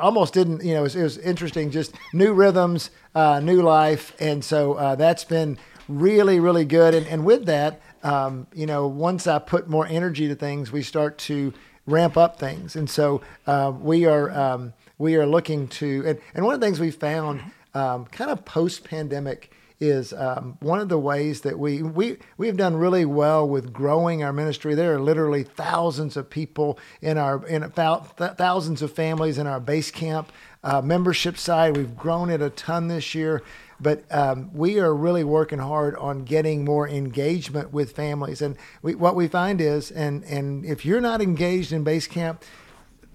Almost 0.00 0.32
didn't, 0.32 0.62
you 0.62 0.74
know, 0.74 0.82
it 0.82 0.82
was, 0.84 0.94
it 0.94 1.02
was 1.02 1.18
interesting. 1.18 1.72
Just 1.72 1.92
new 2.12 2.32
rhythms, 2.32 2.90
uh, 3.16 3.40
new 3.40 3.62
life, 3.62 4.14
and 4.20 4.44
so 4.44 4.74
uh, 4.74 4.94
that's 4.94 5.24
been 5.24 5.58
really, 5.88 6.38
really 6.38 6.64
good. 6.64 6.94
And, 6.94 7.04
and 7.08 7.24
with 7.24 7.46
that, 7.46 7.80
um, 8.04 8.46
you 8.54 8.66
know, 8.66 8.86
once 8.86 9.26
I 9.26 9.40
put 9.40 9.68
more 9.68 9.88
energy 9.88 10.28
to 10.28 10.36
things, 10.36 10.70
we 10.70 10.84
start 10.84 11.18
to 11.18 11.52
ramp 11.86 12.16
up 12.16 12.38
things. 12.38 12.76
And 12.76 12.88
so 12.88 13.22
uh, 13.46 13.72
we 13.76 14.06
are 14.06 14.30
um, 14.30 14.72
we 14.98 15.16
are 15.16 15.26
looking 15.26 15.68
to 15.68 16.04
and, 16.06 16.18
and 16.34 16.44
one 16.44 16.54
of 16.54 16.60
the 16.60 16.66
things 16.66 16.78
we 16.78 16.90
found 16.90 17.42
um, 17.74 18.06
kind 18.06 18.30
of 18.30 18.44
post 18.44 18.84
pandemic 18.84 19.52
is 19.80 20.12
um, 20.12 20.56
one 20.60 20.80
of 20.80 20.88
the 20.88 20.98
ways 20.98 21.42
that 21.42 21.58
we 21.58 21.82
we 21.82 22.18
we 22.36 22.46
have 22.46 22.56
done 22.56 22.76
really 22.76 23.04
well 23.04 23.48
with 23.48 23.72
growing 23.72 24.22
our 24.22 24.32
ministry. 24.32 24.74
There 24.74 24.94
are 24.94 25.00
literally 25.00 25.44
thousands 25.44 26.16
of 26.16 26.28
people 26.28 26.78
in 27.00 27.18
our 27.18 27.46
in 27.46 27.68
thousands 27.70 28.82
of 28.82 28.92
families 28.92 29.38
in 29.38 29.46
our 29.46 29.60
base 29.60 29.90
camp 29.90 30.32
uh, 30.64 30.82
membership 30.82 31.38
side. 31.38 31.76
We've 31.76 31.96
grown 31.96 32.30
it 32.30 32.42
a 32.42 32.50
ton 32.50 32.88
this 32.88 33.14
year. 33.14 33.42
But 33.80 34.04
um, 34.10 34.50
we 34.52 34.80
are 34.80 34.92
really 34.92 35.22
working 35.22 35.60
hard 35.60 35.94
on 35.96 36.24
getting 36.24 36.64
more 36.64 36.88
engagement 36.88 37.72
with 37.72 37.92
families, 37.92 38.42
and 38.42 38.56
we, 38.82 38.96
what 38.96 39.14
we 39.14 39.28
find 39.28 39.60
is, 39.60 39.92
and 39.92 40.24
and 40.24 40.64
if 40.64 40.84
you're 40.84 41.00
not 41.00 41.22
engaged 41.22 41.72
in 41.72 41.84
base 41.84 42.08
camp, 42.08 42.42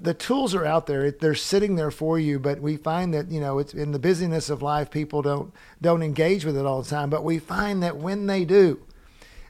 the 0.03 0.13
tools 0.13 0.53
are 0.53 0.65
out 0.65 0.85
there. 0.85 1.09
They're 1.11 1.33
sitting 1.33 1.75
there 1.75 1.91
for 1.91 2.19
you, 2.19 2.37
but 2.37 2.59
we 2.59 2.75
find 2.75 3.13
that 3.13 3.31
you 3.31 3.39
know 3.39 3.57
it's 3.57 3.73
in 3.73 3.93
the 3.93 3.99
busyness 3.99 4.49
of 4.49 4.61
life. 4.61 4.91
People 4.91 5.21
don't 5.21 5.53
don't 5.81 6.03
engage 6.03 6.45
with 6.45 6.57
it 6.57 6.65
all 6.65 6.81
the 6.81 6.89
time. 6.89 7.09
But 7.09 7.23
we 7.23 7.39
find 7.39 7.81
that 7.81 7.97
when 7.97 8.27
they 8.27 8.43
do, 8.43 8.81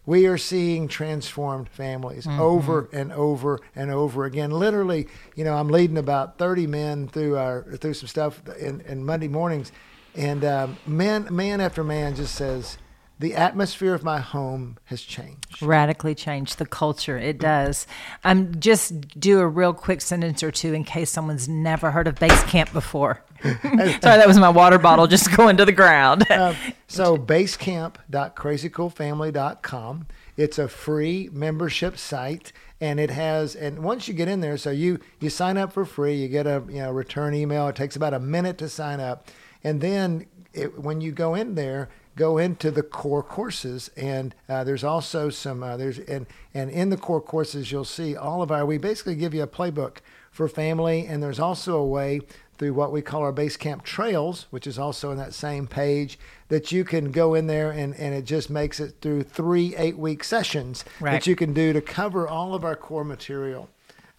we 0.05 0.27
are 0.27 0.37
seeing 0.37 0.87
transformed 0.87 1.69
families 1.69 2.27
over 2.27 2.87
and 2.93 3.11
over 3.11 3.59
and 3.75 3.89
over 3.89 4.25
again. 4.25 4.51
Literally, 4.51 5.07
you 5.35 5.43
know, 5.43 5.55
I'm 5.55 5.69
leading 5.69 5.97
about 5.97 6.37
30 6.37 6.67
men 6.67 7.07
through 7.07 7.37
our 7.37 7.63
through 7.77 7.95
some 7.95 8.07
stuff 8.07 8.41
in, 8.59 8.81
in 8.81 9.03
Monday 9.03 9.27
mornings, 9.27 9.71
and 10.15 10.45
um, 10.45 10.77
man 10.85 11.27
man 11.31 11.61
after 11.61 11.83
man 11.83 12.15
just 12.15 12.35
says, 12.35 12.77
the 13.23 13.33
atmosphere 13.35 13.93
of 13.93 14.03
my 14.03 14.19
home 14.19 14.77
has 14.83 15.01
changed. 15.01 15.61
radically 15.61 16.13
changed 16.13 16.57
the 16.57 16.65
culture. 16.65 17.17
It 17.17 17.37
does. 17.37 17.87
Um, 18.25 18.59
just 18.59 19.17
do 19.17 19.39
a 19.39 19.47
real 19.47 19.71
quick 19.71 20.01
sentence 20.01 20.43
or 20.43 20.51
two 20.51 20.73
in 20.73 20.83
case 20.83 21.09
someone's 21.09 21.47
never 21.47 21.91
heard 21.91 22.09
of 22.09 22.19
base 22.19 22.43
camp 22.43 22.73
before. 22.73 23.23
Sorry, 23.41 23.55
that 24.01 24.27
was 24.27 24.37
my 24.37 24.49
water 24.49 24.77
bottle 24.77 25.07
just 25.07 25.31
going 25.37 25.55
to 25.55 25.63
the 25.63 25.71
ground. 25.71 26.29
Um, 26.29 26.57
so 26.87 27.15
basecamp.crazycoolfamily.com. 27.15 30.07
It's 30.35 30.59
a 30.59 30.67
free 30.67 31.29
membership 31.31 31.97
site 31.97 32.51
and 32.81 32.99
it 32.99 33.11
has 33.11 33.55
and 33.55 33.79
once 33.79 34.09
you 34.09 34.13
get 34.13 34.27
in 34.27 34.41
there 34.41 34.57
so 34.57 34.71
you 34.71 34.99
you 35.21 35.29
sign 35.29 35.57
up 35.57 35.71
for 35.71 35.85
free 35.85 36.15
you 36.15 36.27
get 36.27 36.45
a 36.45 36.61
you 36.67 36.79
know 36.79 36.91
return 36.91 37.33
email 37.33 37.69
it 37.69 37.77
takes 37.77 37.95
about 37.95 38.13
a 38.15 38.19
minute 38.19 38.57
to 38.57 38.67
sign 38.67 38.99
up 38.99 39.29
and 39.63 39.79
then 39.79 40.25
it, 40.53 40.79
when 40.79 40.99
you 40.99 41.11
go 41.11 41.35
in 41.35 41.53
there 41.55 41.89
go 42.15 42.37
into 42.37 42.69
the 42.71 42.83
core 42.83 43.23
courses 43.23 43.89
and 43.97 44.35
uh, 44.47 44.63
there's 44.63 44.83
also 44.83 45.29
some 45.29 45.63
uh, 45.63 45.75
there's 45.77 45.99
and 45.99 46.25
and 46.53 46.69
in 46.69 46.89
the 46.89 46.97
core 46.97 47.21
courses 47.21 47.71
you'll 47.71 47.83
see 47.85 48.15
all 48.15 48.41
of 48.41 48.51
our 48.51 48.65
we 48.65 48.77
basically 48.77 49.15
give 49.15 49.33
you 49.33 49.41
a 49.43 49.47
playbook 49.47 49.97
for 50.31 50.47
family 50.47 51.05
and 51.07 51.21
there's 51.23 51.39
also 51.39 51.77
a 51.77 51.85
way 51.85 52.21
through 52.57 52.73
what 52.73 52.91
we 52.91 53.01
call 53.01 53.21
our 53.21 53.31
base 53.31 53.57
camp 53.57 53.83
trails 53.83 54.45
which 54.51 54.67
is 54.67 54.77
also 54.77 55.09
in 55.11 55.17
that 55.17 55.33
same 55.33 55.65
page 55.67 56.19
that 56.49 56.71
you 56.71 56.83
can 56.83 57.11
go 57.11 57.33
in 57.33 57.47
there 57.47 57.71
and, 57.71 57.95
and 57.95 58.13
it 58.13 58.25
just 58.25 58.49
makes 58.49 58.79
it 58.79 58.93
through 59.01 59.23
three 59.23 59.75
eight 59.75 59.97
week 59.97 60.23
sessions 60.23 60.85
Right. 60.99 61.13
that 61.13 61.27
you 61.27 61.35
can 61.35 61.53
do 61.53 61.73
to 61.73 61.81
cover 61.81 62.27
all 62.27 62.53
of 62.53 62.63
our 62.63 62.75
core 62.75 63.03
material 63.03 63.69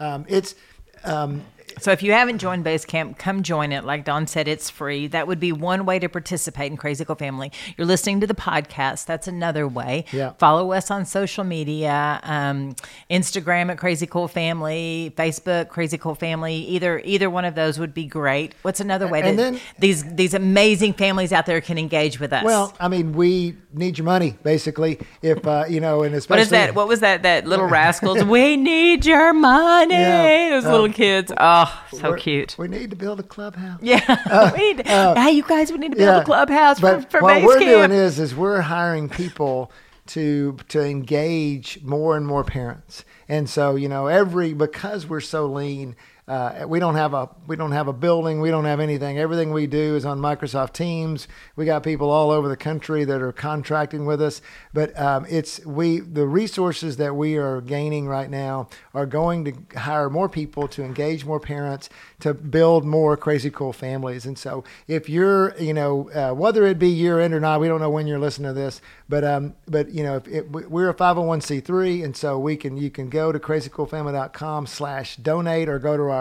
um, 0.01 0.25
it's 0.29 0.57
um, 1.05 1.43
So 1.81 1.93
if 1.93 2.03
you 2.03 2.13
haven't 2.13 2.39
joined 2.39 2.65
Basecamp, 2.65 3.19
come 3.19 3.43
join 3.43 3.73
it. 3.73 3.85
Like 3.85 4.05
Don 4.05 4.27
said, 4.27 4.49
it's 4.49 4.71
free. 4.71 5.07
That 5.09 5.27
would 5.27 5.41
be 5.41 5.53
one 5.53 5.85
way 5.87 5.99
to 5.99 6.09
participate 6.09 6.71
in 6.71 6.77
Crazy 6.77 7.05
Cool 7.05 7.17
Family. 7.17 7.53
You're 7.77 7.87
listening 7.87 8.21
to 8.21 8.27
the 8.27 8.35
podcast. 8.35 9.07
That's 9.07 9.27
another 9.29 9.67
way. 9.69 10.05
Yeah. 10.13 10.33
Follow 10.39 10.73
us 10.73 10.91
on 10.91 11.05
social 11.05 11.45
media, 11.45 12.21
um, 12.23 12.75
Instagram 13.11 13.71
at 13.71 13.79
Crazy 13.79 14.07
Cool 14.07 14.29
Family, 14.29 15.13
Facebook 15.17 15.69
Crazy 15.69 15.99
Cool 15.99 16.15
Family. 16.15 16.55
Either 16.55 17.01
either 17.05 17.29
one 17.31 17.45
of 17.45 17.55
those 17.55 17.79
would 17.79 17.95
be 17.95 18.05
great. 18.07 18.55
What's 18.63 18.81
another 18.81 19.07
way 19.09 19.21
And 19.23 19.39
that 19.39 19.53
then- 19.53 19.61
these 19.79 20.05
these 20.15 20.35
amazing 20.35 20.95
families 20.95 21.33
out 21.33 21.47
there 21.47 21.61
can 21.61 21.79
engage 21.79 22.21
with 22.21 22.33
us? 22.33 22.45
well 22.45 22.75
i 22.81 22.89
mean 22.89 23.13
we 23.13 23.55
need 23.73 23.99
your 23.99 24.05
money 24.05 24.37
basically 24.43 24.99
if 25.23 25.47
uh, 25.47 25.65
you 25.69 25.81
know 25.81 26.03
and 26.03 26.15
especially 26.15 26.39
what 26.39 26.43
is 26.43 26.51
that? 26.51 26.75
What 26.75 26.89
was 26.89 27.01
that? 27.01 27.23
That 27.23 27.47
little 27.47 27.67
rascals. 27.67 28.23
we 28.25 28.57
need 28.57 29.05
your 29.07 29.33
money. 29.33 29.95
Yeah. 30.05 30.51
Those 30.51 30.65
Uh, 30.67 30.73
little 30.73 30.93
kids. 30.93 31.33
Oh, 31.37 31.64
so 31.93 32.11
we're- 32.11 32.21
cute. 32.21 32.57
we 32.59 32.69
need 32.69 32.91
to 32.91 32.97
build 32.97 33.21
a 33.21 33.23
clubhouse 33.23 33.81
Yeah, 33.83 34.53
we 34.57 34.73
need. 34.75 34.87
hey, 34.87 35.31
you 35.33 35.43
guys, 35.43 35.71
we 35.73 35.79
need 35.79 35.93
to 35.93 35.97
build 35.99 36.23
a 36.23 36.25
clubhouse 36.25 36.81
for, 36.81 36.87
uh, 36.87 36.97
but 37.01 37.11
for 37.11 37.21
what 37.21 37.43
we're 37.43 37.59
camp. 37.59 37.91
doing 37.91 37.93
is 37.93 38.19
is 38.19 38.35
we're 38.35 38.61
hiring 38.63 39.09
people 39.09 39.71
to 40.07 40.57
to 40.69 40.83
engage 40.83 41.81
more 41.83 42.15
and 42.17 42.27
more 42.27 42.45
parents 42.45 43.05
and 43.29 43.49
so 43.49 43.75
you 43.75 43.89
know 43.89 44.07
every 44.07 44.53
because 44.53 45.07
we're 45.07 45.21
so 45.21 45.47
lean 45.47 45.97
uh, 46.27 46.65
we 46.67 46.79
don't 46.81 46.95
have 46.95 47.13
a 47.13 47.29
we 47.47 47.55
don't 47.57 47.73
have 47.73 47.87
a 47.87 47.93
building. 47.93 48.41
We 48.41 48.51
don't 48.51 48.65
have 48.65 48.81
anything. 48.81 49.19
Everything 49.19 49.53
we 49.53 49.67
do 49.67 49.95
is 49.95 50.07
on 50.07 50.19
microsoft 50.21 50.73
teams. 50.73 51.29
We 51.55 51.67
got 51.67 51.83
people 51.83 52.09
all 52.11 52.31
over 52.31 52.49
the 52.49 52.57
country 52.57 53.05
that 53.05 53.21
are 53.21 53.33
contracting 53.33 54.07
with 54.07 54.23
us. 54.23 54.41
But 54.73 54.99
um, 54.99 55.27
it's 55.29 55.65
we 55.67 56.01
the 56.01 56.27
resources 56.27 56.97
that 56.97 57.15
we 57.15 57.37
are 57.37 57.61
gaining 57.61 58.07
right 58.09 58.31
now 58.31 58.69
are 58.95 59.05
going 59.05 59.45
to 59.45 59.79
hire 59.79 60.09
more 60.09 60.31
people 60.31 60.67
to 60.69 60.83
engage 60.83 61.27
more 61.27 61.41
parents 61.41 61.91
to 62.21 62.33
build 62.33 62.87
more 62.87 63.19
crazy 63.19 63.51
cool 63.51 63.75
families. 63.75 64.25
And 64.25 64.39
so 64.39 64.65
if 64.89 65.11
you're 65.11 65.55
you 65.59 65.75
know 65.75 66.09
uh, 66.11 66.33
whether 66.33 66.65
it 66.65 66.79
be 66.79 66.89
year 66.89 67.21
end 67.21 67.35
or 67.35 67.41
not 67.41 67.61
we 67.61 67.69
don't 67.69 67.81
know 67.81 67.91
when 67.91 68.07
you're 68.07 68.19
listening 68.19 68.49
to 68.49 68.55
this 68.55 68.81
but 69.11 69.25
um 69.25 69.55
but 69.67 69.91
you 69.91 70.03
know 70.03 70.17
if 70.17 70.27
it, 70.29 70.51
we- 70.51 70.65
we're 70.67 70.89
a 70.89 70.95
501c3 70.95 72.03
and 72.05 72.17
so 72.17 72.39
we 72.39 72.57
can 72.57 72.77
you 72.79 72.91
can 72.91 73.11
go 73.11 73.31
to 73.31 73.39
crazycoolfamily.com 73.39 74.67
slash 74.67 75.17
donate 75.17 75.69
or 75.69 75.79
go 75.79 75.97
to 75.99 76.05
our 76.05 76.14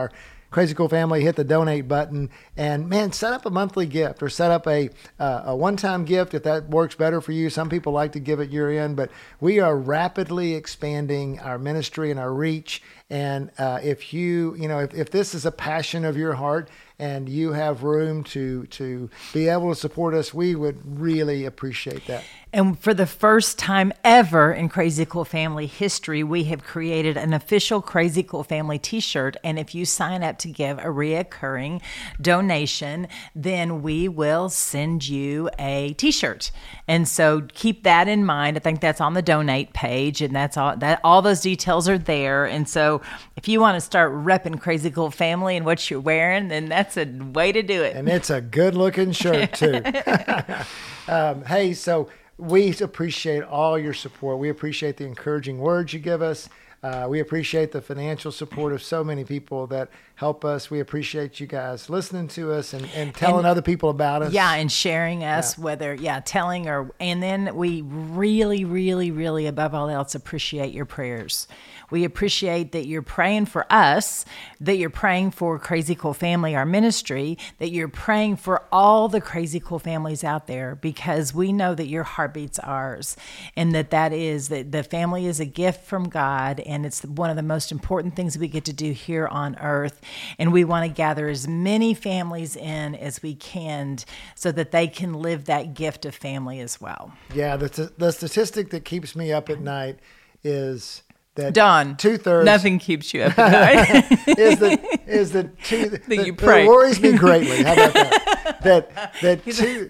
Crazy 0.53 0.75
Cool 0.75 0.87
Family, 0.87 1.23
hit 1.23 1.35
the 1.35 1.43
donate 1.43 1.87
button, 1.87 2.29
and 2.55 2.87
man, 2.87 3.11
set 3.11 3.33
up 3.33 3.43
a 3.47 3.49
monthly 3.49 3.87
gift 3.87 4.21
or 4.21 4.29
set 4.29 4.51
up 4.51 4.67
a 4.67 4.91
uh, 5.19 5.41
a 5.47 5.55
one 5.55 5.75
time 5.75 6.05
gift 6.05 6.35
if 6.35 6.43
that 6.43 6.69
works 6.69 6.93
better 6.93 7.21
for 7.21 7.31
you. 7.31 7.49
Some 7.49 7.69
people 7.69 7.91
like 7.91 8.11
to 8.11 8.19
give 8.19 8.39
it 8.39 8.51
year 8.51 8.69
end, 8.69 8.95
but 8.95 9.09
we 9.41 9.59
are 9.59 9.75
rapidly 9.75 10.53
expanding 10.53 11.39
our 11.39 11.57
ministry 11.57 12.11
and 12.11 12.19
our 12.19 12.31
reach. 12.31 12.83
And 13.09 13.49
uh, 13.57 13.79
if 13.81 14.13
you 14.13 14.55
you 14.55 14.67
know 14.67 14.79
if, 14.79 14.93
if 14.93 15.09
this 15.09 15.33
is 15.33 15.47
a 15.47 15.51
passion 15.51 16.05
of 16.05 16.15
your 16.15 16.35
heart 16.35 16.69
and 16.99 17.27
you 17.27 17.53
have 17.53 17.81
room 17.81 18.23
to 18.25 18.67
to 18.67 19.09
be 19.33 19.47
able 19.47 19.73
to 19.73 19.79
support 19.79 20.13
us, 20.13 20.35
we 20.35 20.53
would 20.53 20.99
really 20.99 21.45
appreciate 21.45 22.05
that. 22.05 22.23
And 22.53 22.79
for 22.79 22.93
the 22.93 23.07
first 23.07 23.57
time 23.57 23.91
ever 24.03 24.53
in 24.53 24.69
Crazy 24.69 25.07
Cool 25.07 25.25
Family 25.25 25.65
history, 25.65 26.23
we 26.23 26.43
have 26.43 26.63
created 26.63 27.17
an 27.17 27.33
official 27.33 27.81
Crazy 27.81 28.21
Cool 28.21 28.43
Family 28.43 28.77
t 28.77 28.99
shirt. 28.99 29.35
And 29.43 29.57
if 29.57 29.73
you 29.73 29.85
sign 29.85 30.21
up 30.21 30.37
to 30.37 30.49
give 30.49 30.77
a 30.77 30.83
reoccurring 30.83 31.81
donation, 32.21 33.07
then 33.33 33.81
we 33.81 34.07
will 34.07 34.49
send 34.49 35.07
you 35.07 35.49
a 35.57 35.93
t 35.93 36.11
shirt. 36.11 36.51
And 36.87 37.07
so 37.07 37.41
keep 37.55 37.81
that 37.85 38.07
in 38.07 38.23
mind. 38.23 38.55
I 38.57 38.59
think 38.59 38.81
that's 38.81 39.01
on 39.01 39.15
the 39.15 39.23
donate 39.23 39.73
page, 39.73 40.21
and 40.21 40.35
that's 40.35 40.55
all 40.55 40.77
that 40.77 41.01
all 41.03 41.23
those 41.23 41.41
details 41.41 41.89
are 41.89 41.97
there. 41.97 42.45
And 42.45 42.69
so 42.69 43.01
if 43.35 43.47
you 43.47 43.61
want 43.61 43.77
to 43.77 43.81
start 43.81 44.13
repping 44.13 44.61
Crazy 44.61 44.91
Cool 44.91 45.09
Family 45.09 45.57
and 45.57 45.65
what 45.65 45.89
you're 45.89 45.99
wearing, 45.99 46.49
then 46.49 46.69
that's 46.69 46.97
a 46.97 47.05
way 47.05 47.51
to 47.51 47.63
do 47.63 47.81
it. 47.81 47.95
and 47.95 48.07
it's 48.07 48.29
a 48.29 48.41
good 48.41 48.75
looking 48.75 49.11
shirt 49.11 49.53
too. 49.53 49.81
um, 51.07 51.43
hey, 51.45 51.73
so 51.73 52.09
we 52.37 52.75
appreciate 52.79 53.43
all 53.43 53.77
your 53.77 53.93
support. 53.93 54.39
We 54.39 54.49
appreciate 54.49 54.97
the 54.97 55.05
encouraging 55.05 55.59
words 55.59 55.93
you 55.93 55.99
give 55.99 56.21
us. 56.21 56.49
Uh, 56.81 57.07
we 57.07 57.21
appreciate 57.21 57.71
the 57.71 57.81
financial 57.81 58.31
support 58.31 58.73
of 58.73 58.83
so 58.83 59.03
many 59.03 59.23
people 59.23 59.67
that 59.67 59.89
help 60.15 60.45
us. 60.45 60.69
We 60.69 60.79
appreciate 60.79 61.39
you 61.39 61.47
guys 61.47 61.89
listening 61.89 62.27
to 62.29 62.51
us 62.53 62.73
and, 62.73 62.87
and 62.95 63.13
telling 63.13 63.39
And- 63.39 63.47
other 63.47 63.61
people 63.61 63.89
about 63.89 64.21
us. 64.21 64.31
Yeah, 64.33 64.53
and 64.53 64.71
sharing 64.71 65.23
us, 65.23 65.57
Yeah. 65.57 65.63
whether 65.63 65.93
yeah, 65.95 66.21
telling 66.23 66.67
or 66.69 66.91
and 66.99 67.21
then 67.21 67.55
we 67.55 67.81
really, 67.81 68.63
really, 68.63 69.11
really 69.11 69.47
above 69.47 69.73
all 69.73 69.89
else 69.89 70.15
appreciate 70.15 70.73
your 70.73 70.85
prayers. 70.85 71.47
We 71.91 72.05
appreciate 72.05 72.71
that 72.71 72.87
you're 72.87 73.03
praying 73.03 73.45
for 73.47 73.65
us, 73.71 74.25
that 74.59 74.77
you're 74.77 74.89
praying 74.89 75.31
for 75.31 75.59
Crazy 75.59 75.93
Cool 75.93 76.13
Family, 76.15 76.55
our 76.55 76.65
ministry, 76.65 77.37
that 77.59 77.69
you're 77.69 77.87
praying 77.87 78.37
for 78.37 78.63
all 78.71 79.09
the 79.09 79.21
crazy 79.21 79.59
cool 79.59 79.77
families 79.77 80.23
out 80.23 80.47
there 80.47 80.73
because 80.75 81.35
we 81.35 81.51
know 81.53 81.75
that 81.75 81.85
your 81.87 82.03
heart 82.03 82.33
beats 82.33 82.57
ours 82.59 83.15
and 83.55 83.75
that 83.75 83.91
that 83.91 84.11
is 84.11 84.49
that 84.49 84.71
the 84.71 84.81
family 84.81 85.27
is 85.27 85.39
a 85.39 85.45
gift 85.45 85.85
from 85.85 86.09
God 86.09 86.59
and 86.61 86.83
it's 86.85 87.03
one 87.03 87.29
of 87.29 87.35
the 87.35 87.43
most 87.43 87.71
important 87.71 88.15
things 88.15 88.37
we 88.39 88.47
get 88.47 88.65
to 88.65 88.73
do 88.73 88.91
here 88.91 89.27
on 89.27 89.55
earth 89.59 90.01
and 90.39 90.51
we 90.51 90.63
want 90.63 90.85
to 90.87 90.93
gather 90.93 91.27
as 91.27 91.47
many 91.47 91.93
families 91.93 92.55
in 92.55 92.95
as 92.95 93.21
we 93.21 93.35
can 93.35 93.97
so 94.35 94.51
that 94.51 94.71
they 94.71 94.87
can 94.87 95.13
live 95.13 95.45
that 95.45 95.73
gift 95.73 96.05
of 96.05 96.15
family 96.15 96.59
as 96.59 96.79
well. 96.79 97.13
Yeah, 97.33 97.57
the, 97.57 97.91
the 97.97 98.11
statistic 98.11 98.69
that 98.71 98.85
keeps 98.85 99.15
me 99.15 99.31
up 99.31 99.49
at 99.49 99.59
night 99.61 99.99
is 100.43 101.03
that 101.35 101.53
Done. 101.53 101.95
two 101.97 102.17
thirds 102.17 102.45
Nothing 102.45 102.77
keeps 102.79 103.13
you 103.13 103.23
up 103.23 103.37
at 103.39 103.51
night. 103.51 104.27
is 104.37 104.59
the 104.59 104.99
is 105.07 105.31
the 105.31 105.45
two 105.63 105.89
that, 106.07 106.07
you 106.09 106.33
that 106.33 106.37
pray. 106.37 106.67
worries 106.67 106.99
me 106.99 107.13
greatly. 107.17 107.63
How 107.63 107.73
about 107.73 107.93
that? 107.93 108.59
that 108.63 109.13
that 109.21 109.43
two 109.43 109.89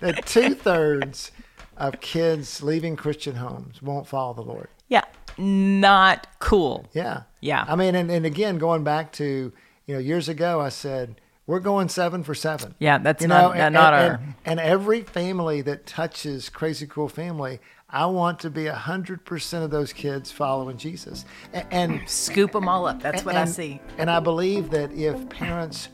that 0.00 0.26
two 0.26 0.54
thirds 0.54 1.30
of 1.76 2.00
kids 2.00 2.60
leaving 2.62 2.96
Christian 2.96 3.36
homes 3.36 3.80
won't 3.80 4.06
follow 4.08 4.34
the 4.34 4.42
Lord. 4.42 4.68
yeah, 4.88 5.04
not 5.38 6.26
cool. 6.38 6.86
Yeah, 6.92 7.22
Yeah. 7.40 7.64
I 7.68 7.76
mean, 7.76 7.94
and, 7.94 8.10
and 8.10 8.26
again, 8.26 8.58
going 8.58 8.84
back 8.84 9.12
to 9.14 9.52
you 9.86 9.94
know 9.94 10.00
years 10.00 10.28
ago, 10.28 10.60
I 10.60 10.68
said 10.68 11.20
we're 11.46 11.60
going 11.60 11.88
seven 11.88 12.22
for 12.22 12.34
seven. 12.34 12.74
Yeah, 12.78 12.98
that's 12.98 13.22
you 13.22 13.28
not- 13.28 13.54
know, 13.56 13.60
and, 13.60 13.72
not 13.74 13.94
and, 13.94 14.04
our- 14.12 14.14
and, 14.20 14.34
and 14.44 14.60
every 14.60 15.02
family 15.02 15.62
that 15.62 15.86
touches 15.86 16.48
Crazy 16.48 16.86
Cool 16.86 17.08
Family. 17.08 17.60
I 17.90 18.04
want 18.04 18.38
to 18.40 18.50
be 18.50 18.66
a 18.66 18.74
hundred 18.74 19.24
percent 19.24 19.64
of 19.64 19.70
those 19.70 19.94
kids 19.94 20.30
following 20.30 20.76
Jesus, 20.76 21.24
and, 21.54 21.66
and 21.70 22.08
Scoop 22.08 22.52
them 22.52 22.68
all 22.68 22.86
up. 22.86 23.00
That's 23.02 23.24
what 23.24 23.34
I 23.34 23.46
see. 23.46 23.80
And 23.96 24.10
I 24.10 24.20
believe 24.20 24.68
that 24.72 24.92
if 24.92 25.26
parents 25.30 25.88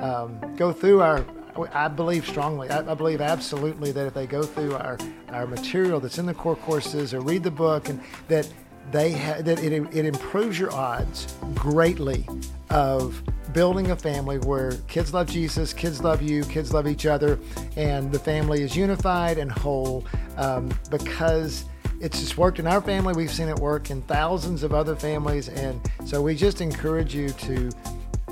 um, 0.00 0.40
go 0.56 0.72
through 0.72 1.02
our, 1.02 1.24
I 1.72 1.86
believe 1.86 2.26
strongly, 2.26 2.68
I, 2.68 2.80
I 2.90 2.94
believe 2.94 3.20
absolutely 3.20 3.92
that 3.92 4.06
if 4.08 4.14
they 4.14 4.26
go 4.26 4.42
through 4.42 4.74
our, 4.74 4.98
our 5.28 5.46
material 5.46 6.00
that's 6.00 6.18
in 6.18 6.26
the 6.26 6.34
core 6.34 6.56
courses 6.56 7.14
or 7.14 7.20
read 7.20 7.44
the 7.44 7.50
book, 7.52 7.88
and 7.88 8.00
that 8.26 8.52
they 8.90 9.12
ha- 9.12 9.40
that 9.40 9.62
it, 9.62 9.72
it 9.72 10.04
improves 10.04 10.58
your 10.58 10.72
odds 10.72 11.34
greatly 11.54 12.26
of 12.70 13.22
building 13.52 13.90
a 13.90 13.96
family 13.96 14.38
where 14.38 14.72
kids 14.88 15.14
love 15.14 15.28
Jesus, 15.28 15.72
kids 15.72 16.02
love 16.02 16.20
you, 16.20 16.44
kids 16.44 16.72
love 16.72 16.86
each 16.86 17.06
other, 17.06 17.38
and 17.76 18.12
the 18.12 18.18
family 18.18 18.62
is 18.62 18.76
unified 18.76 19.38
and 19.38 19.50
whole 19.50 20.04
um, 20.36 20.68
because 20.90 21.64
it's 22.00 22.20
just 22.20 22.36
worked 22.36 22.58
in 22.58 22.66
our 22.66 22.80
family. 22.80 23.14
We've 23.14 23.32
seen 23.32 23.48
it 23.48 23.58
work 23.58 23.90
in 23.90 24.02
thousands 24.02 24.62
of 24.62 24.74
other 24.74 24.94
families. 24.94 25.48
And 25.48 25.80
so 26.04 26.20
we 26.20 26.34
just 26.34 26.60
encourage 26.60 27.14
you 27.14 27.30
to 27.30 27.70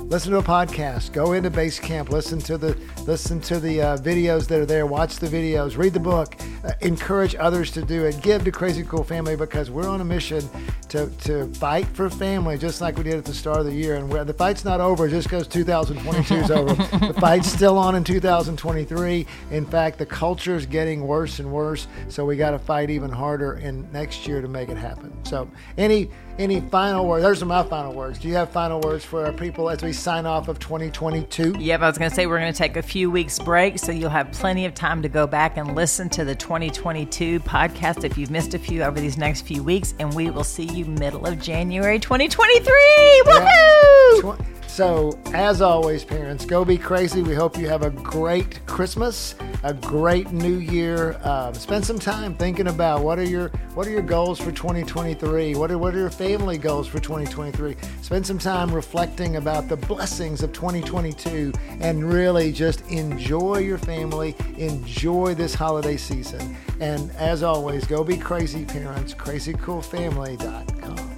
listen 0.09 0.31
to 0.31 0.37
a 0.37 0.43
podcast, 0.43 1.11
go 1.13 1.33
into 1.33 1.49
base 1.49 1.79
camp, 1.79 2.09
listen 2.09 2.39
to 2.39 2.57
the 2.57 2.77
listen 3.05 3.39
to 3.41 3.59
the 3.59 3.81
uh, 3.81 3.97
videos 3.97 4.47
that 4.47 4.59
are 4.59 4.65
there, 4.65 4.85
watch 4.85 5.17
the 5.17 5.27
videos, 5.27 5.77
read 5.77 5.93
the 5.93 5.99
book, 5.99 6.35
uh, 6.63 6.71
encourage 6.81 7.35
others 7.35 7.71
to 7.71 7.81
do 7.81 8.05
it. 8.05 8.21
Give 8.21 8.43
to 8.43 8.51
Crazy 8.51 8.83
Cool 8.83 9.03
Family 9.03 9.35
because 9.35 9.71
we're 9.71 9.87
on 9.87 10.01
a 10.01 10.05
mission 10.05 10.47
to, 10.89 11.09
to 11.25 11.47
fight 11.55 11.87
for 11.87 12.09
family 12.09 12.57
just 12.57 12.81
like 12.81 12.97
we 12.97 13.03
did 13.03 13.15
at 13.15 13.25
the 13.25 13.33
start 13.33 13.59
of 13.59 13.65
the 13.65 13.73
year. 13.73 13.95
And 13.95 14.09
where 14.09 14.23
the 14.23 14.33
fight's 14.33 14.63
not 14.63 14.79
over 14.79 15.07
just 15.07 15.27
because 15.27 15.47
2022 15.47 16.35
is 16.35 16.51
over. 16.51 16.73
the 17.07 17.13
fight's 17.19 17.51
still 17.51 17.77
on 17.77 17.95
in 17.95 18.03
2023. 18.03 19.27
In 19.51 19.65
fact, 19.65 19.97
the 19.97 20.05
culture 20.05 20.55
is 20.55 20.65
getting 20.65 21.05
worse 21.05 21.39
and 21.39 21.51
worse. 21.51 21.87
So 22.09 22.25
we 22.25 22.37
got 22.37 22.51
to 22.51 22.59
fight 22.59 22.89
even 22.89 23.09
harder 23.09 23.53
in 23.57 23.89
next 23.91 24.27
year 24.27 24.41
to 24.41 24.47
make 24.47 24.69
it 24.69 24.77
happen. 24.77 25.13
So 25.25 25.49
any 25.77 26.09
any 26.37 26.59
final 26.59 27.07
words? 27.07 27.23
Those 27.23 27.41
are 27.41 27.45
my 27.45 27.63
final 27.63 27.93
words. 27.93 28.19
Do 28.19 28.27
you 28.27 28.35
have 28.35 28.49
final 28.49 28.81
words 28.81 29.05
for 29.05 29.25
our 29.25 29.31
people 29.31 29.69
as 29.69 29.81
we 29.81 29.93
sign 29.99 30.25
off 30.25 30.47
of 30.47 30.59
2022? 30.59 31.55
Yep, 31.59 31.81
I 31.81 31.87
was 31.87 31.97
going 31.97 32.09
to 32.09 32.15
say 32.15 32.25
we're 32.25 32.39
going 32.39 32.51
to 32.51 32.57
take 32.57 32.77
a 32.77 32.81
few 32.81 33.09
weeks 33.09 33.39
break, 33.39 33.79
so 33.79 33.91
you'll 33.91 34.09
have 34.09 34.31
plenty 34.31 34.65
of 34.65 34.73
time 34.73 35.01
to 35.01 35.09
go 35.09 35.25
back 35.27 35.57
and 35.57 35.75
listen 35.75 36.09
to 36.09 36.25
the 36.25 36.35
2022 36.35 37.39
podcast 37.41 38.03
if 38.03 38.17
you've 38.17 38.31
missed 38.31 38.53
a 38.53 38.59
few 38.59 38.83
over 38.83 38.99
these 38.99 39.17
next 39.17 39.41
few 39.41 39.63
weeks, 39.63 39.93
and 39.99 40.13
we 40.13 40.29
will 40.29 40.43
see 40.43 40.65
you 40.65 40.85
middle 40.85 41.25
of 41.25 41.39
January 41.41 41.99
2023. 41.99 43.23
Woohoo! 43.25 44.35
Tw- 44.37 44.54
So, 44.75 45.17
as 45.33 45.61
always, 45.61 46.03
parents, 46.03 46.43
go 46.43 46.65
be 46.65 46.77
crazy. 46.77 47.21
We 47.21 47.33
hope 47.33 47.57
you 47.57 47.69
have 47.69 47.83
a 47.83 47.91
great 47.91 48.59
Christmas, 48.65 49.35
a 49.63 49.73
great 49.73 50.33
New 50.33 50.57
Year. 50.57 51.17
Um, 51.23 51.53
spend 51.53 51.85
some 51.85 51.97
time 51.97 52.35
thinking 52.35 52.67
about 52.67 53.01
what 53.01 53.17
are 53.17 53.23
your 53.23 53.47
what 53.73 53.87
are 53.87 53.91
your 53.91 54.01
goals 54.01 54.37
for 54.37 54.51
2023. 54.51 55.55
What 55.55 55.71
are 55.71 55.77
what 55.77 55.95
are 55.95 55.99
your 55.99 56.09
family 56.09 56.57
goals 56.57 56.89
for 56.89 56.99
2023? 56.99 57.77
Spend 58.01 58.27
some 58.27 58.37
time 58.37 58.69
reflecting 58.69 59.37
about 59.37 59.69
the 59.69 59.77
blessings 59.77 60.43
of 60.43 60.51
2022, 60.51 61.53
and 61.79 62.03
really 62.03 62.51
just 62.51 62.85
enjoy 62.89 63.59
your 63.59 63.77
family, 63.77 64.35
enjoy 64.57 65.35
this 65.35 65.55
holiday 65.55 65.95
season. 65.95 66.57
And 66.81 67.11
as 67.11 67.43
always, 67.43 67.87
go 67.87 68.03
be 68.03 68.17
crazy, 68.17 68.65
parents. 68.65 69.13
CrazyCoolFamily.com. 69.13 71.14